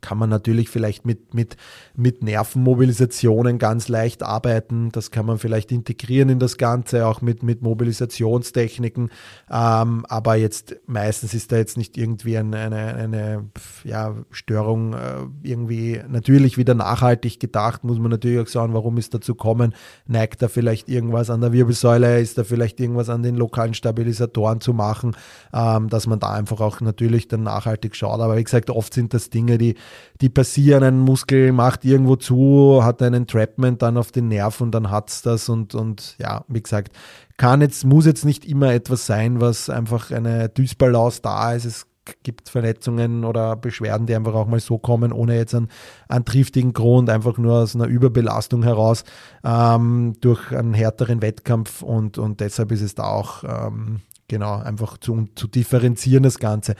[0.00, 1.56] kann man natürlich vielleicht mit, mit,
[1.96, 4.90] mit Nervenmobilisationen ganz leicht arbeiten.
[4.92, 9.10] Das kann man vielleicht integrieren in das Ganze, auch mit, mit Mobilisationstechniken.
[9.50, 13.50] Ähm, aber jetzt meistens ist da jetzt nicht irgendwie eine, eine, eine
[13.84, 14.98] ja, Störung äh,
[15.42, 17.84] irgendwie natürlich wieder nachhaltig gedacht.
[17.84, 19.74] Muss man natürlich auch sagen, warum ist dazu kommen?
[20.06, 22.20] Neigt da vielleicht irgendwas an der Wirbelsäule?
[22.20, 25.16] Ist da vielleicht irgendwas an den lokalen Stabilisatoren zu machen?
[25.52, 28.20] Ähm, dass man da einfach auch natürlich dann nachhaltig schaut.
[28.20, 29.74] Aber wie gesagt, oft sind das Dinge, die
[30.20, 34.72] die passieren, ein Muskel macht irgendwo zu, hat einen Trapment dann auf den Nerv und
[34.72, 36.92] dann es das und, und ja, wie gesagt,
[37.36, 41.64] kann jetzt, muss jetzt nicht immer etwas sein, was einfach eine Dysbalance da ist.
[41.64, 41.86] Es
[42.22, 45.68] gibt Verletzungen oder Beschwerden, die einfach auch mal so kommen, ohne jetzt einen,
[46.08, 49.04] einen triftigen Grund, einfach nur aus einer Überbelastung heraus
[49.42, 54.98] ähm, durch einen härteren Wettkampf und, und deshalb ist es da auch ähm, genau einfach
[54.98, 56.74] zu, zu differenzieren das Ganze.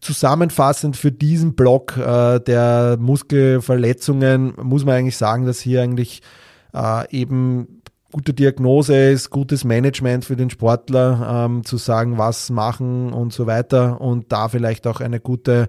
[0.00, 6.22] Zusammenfassend für diesen Block äh, der Muskelverletzungen muss man eigentlich sagen, dass hier eigentlich
[6.74, 7.82] äh, eben
[8.12, 13.46] gute Diagnose ist, gutes Management für den Sportler, ähm, zu sagen, was machen und so
[13.46, 15.68] weiter und da vielleicht auch eine gute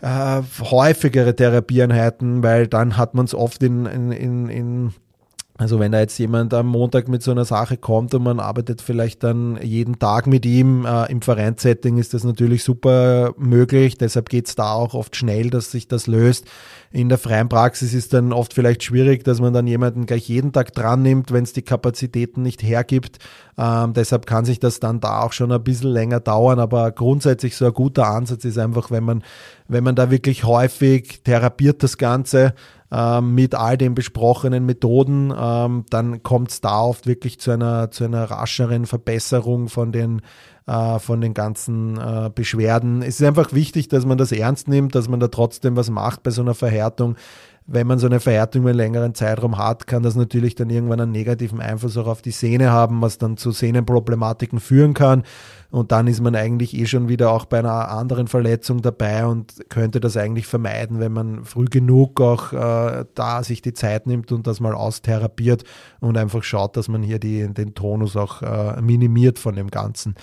[0.00, 4.92] äh, häufigere Therapieeinheiten, weil dann hat man es oft in, in, in, in
[5.56, 8.82] also wenn da jetzt jemand am Montag mit so einer Sache kommt und man arbeitet
[8.82, 13.96] vielleicht dann jeden Tag mit ihm äh, im Vereinssetting, ist das natürlich super möglich.
[13.96, 16.46] Deshalb geht es da auch oft schnell, dass sich das löst.
[16.90, 20.52] In der freien Praxis ist dann oft vielleicht schwierig, dass man dann jemanden gleich jeden
[20.52, 23.18] Tag dran nimmt, wenn es die Kapazitäten nicht hergibt.
[23.56, 26.58] Ähm, deshalb kann sich das dann da auch schon ein bisschen länger dauern.
[26.58, 29.22] Aber grundsätzlich so ein guter Ansatz ist einfach, wenn man,
[29.68, 32.54] wenn man da wirklich häufig therapiert das Ganze,
[33.20, 38.04] mit all den besprochenen Methoden, ähm, dann kommt es da oft wirklich zu einer, zu
[38.04, 40.22] einer rascheren Verbesserung von den,
[40.66, 43.02] äh, von den ganzen äh, Beschwerden.
[43.02, 46.22] Es ist einfach wichtig, dass man das ernst nimmt, dass man da trotzdem was macht
[46.22, 47.16] bei so einer Verhärtung
[47.66, 51.00] wenn man so eine Verhärtung über einen längeren Zeitraum hat, kann das natürlich dann irgendwann
[51.00, 55.22] einen negativen Einfluss auch auf die Sehne haben, was dann zu Sehnenproblematiken führen kann.
[55.70, 59.70] Und dann ist man eigentlich eh schon wieder auch bei einer anderen Verletzung dabei und
[59.70, 64.30] könnte das eigentlich vermeiden, wenn man früh genug auch äh, da sich die Zeit nimmt
[64.30, 65.64] und das mal austherapiert
[66.00, 70.14] und einfach schaut, dass man hier die, den Tonus auch äh, minimiert von dem Ganzen.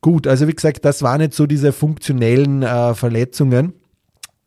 [0.00, 3.72] Gut, also wie gesagt, das waren jetzt so diese funktionellen äh, Verletzungen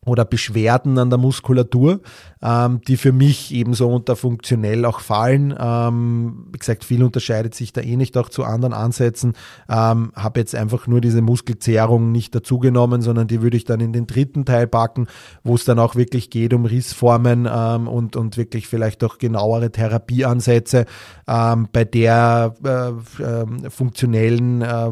[0.06, 2.02] oder Beschwerden an der Muskulatur,
[2.42, 5.54] ähm, die für mich ebenso unter funktionell auch fallen.
[5.58, 9.34] Ähm, wie gesagt, viel unterscheidet sich da eh nicht auch zu anderen Ansätzen.
[9.70, 13.94] Ähm, Habe jetzt einfach nur diese Muskelzehrung nicht dazugenommen, sondern die würde ich dann in
[13.94, 15.08] den dritten Teil packen,
[15.44, 19.72] wo es dann auch wirklich geht um Rissformen ähm, und, und wirklich vielleicht auch genauere
[19.72, 20.86] Therapieansätze.
[21.28, 24.92] Ähm, bei der äh, äh, funktionellen äh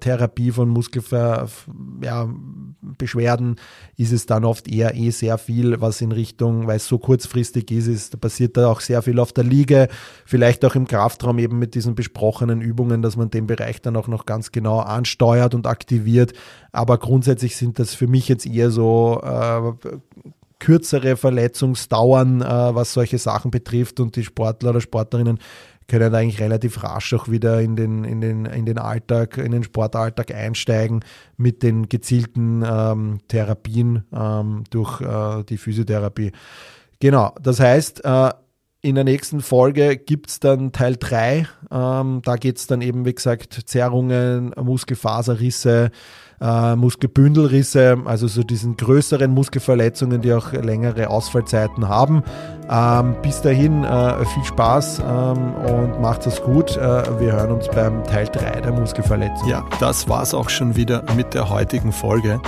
[0.00, 3.62] Therapie von Muskelbeschwerden ja,
[3.96, 7.70] ist es dann oft eher eh sehr viel, was in Richtung, weil es so kurzfristig
[7.72, 9.88] ist, ist, da passiert da auch sehr viel auf der Liege,
[10.24, 14.08] vielleicht auch im Kraftraum eben mit diesen besprochenen Übungen, dass man den Bereich dann auch
[14.08, 16.32] noch ganz genau ansteuert und aktiviert.
[16.70, 19.88] Aber grundsätzlich sind das für mich jetzt eher so äh,
[20.58, 25.38] kürzere Verletzungsdauern, äh, was solche Sachen betrifft und die Sportler oder Sportlerinnen
[25.88, 29.62] können eigentlich relativ rasch auch wieder in den, in den, in den Alltag, in den
[29.62, 31.04] Sportalltag einsteigen
[31.36, 36.32] mit den gezielten ähm, Therapien ähm, durch äh, die Physiotherapie.
[36.98, 38.30] Genau, das heißt, äh,
[38.82, 41.48] in der nächsten Folge gibt es dann Teil 3.
[41.70, 45.90] Ähm, da geht es dann eben, wie gesagt, Zerrungen, Muskelfaserrisse,
[46.40, 52.22] äh, Muskelbündelrisse, also so diesen größeren Muskelverletzungen, die auch längere Ausfallzeiten haben.
[52.70, 56.76] Ähm, bis dahin äh, viel Spaß ähm, und macht es gut.
[56.76, 59.48] Äh, wir hören uns beim Teil 3 der Muskelverletzung.
[59.48, 62.40] Ja, das war's auch schon wieder mit der heutigen Folge.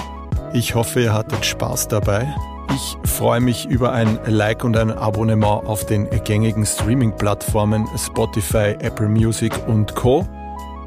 [0.52, 2.26] Ich hoffe, ihr hattet Spaß dabei.
[2.74, 9.08] Ich freue mich über ein Like und ein Abonnement auf den gängigen Streaming-Plattformen Spotify, Apple
[9.08, 10.26] Music und Co.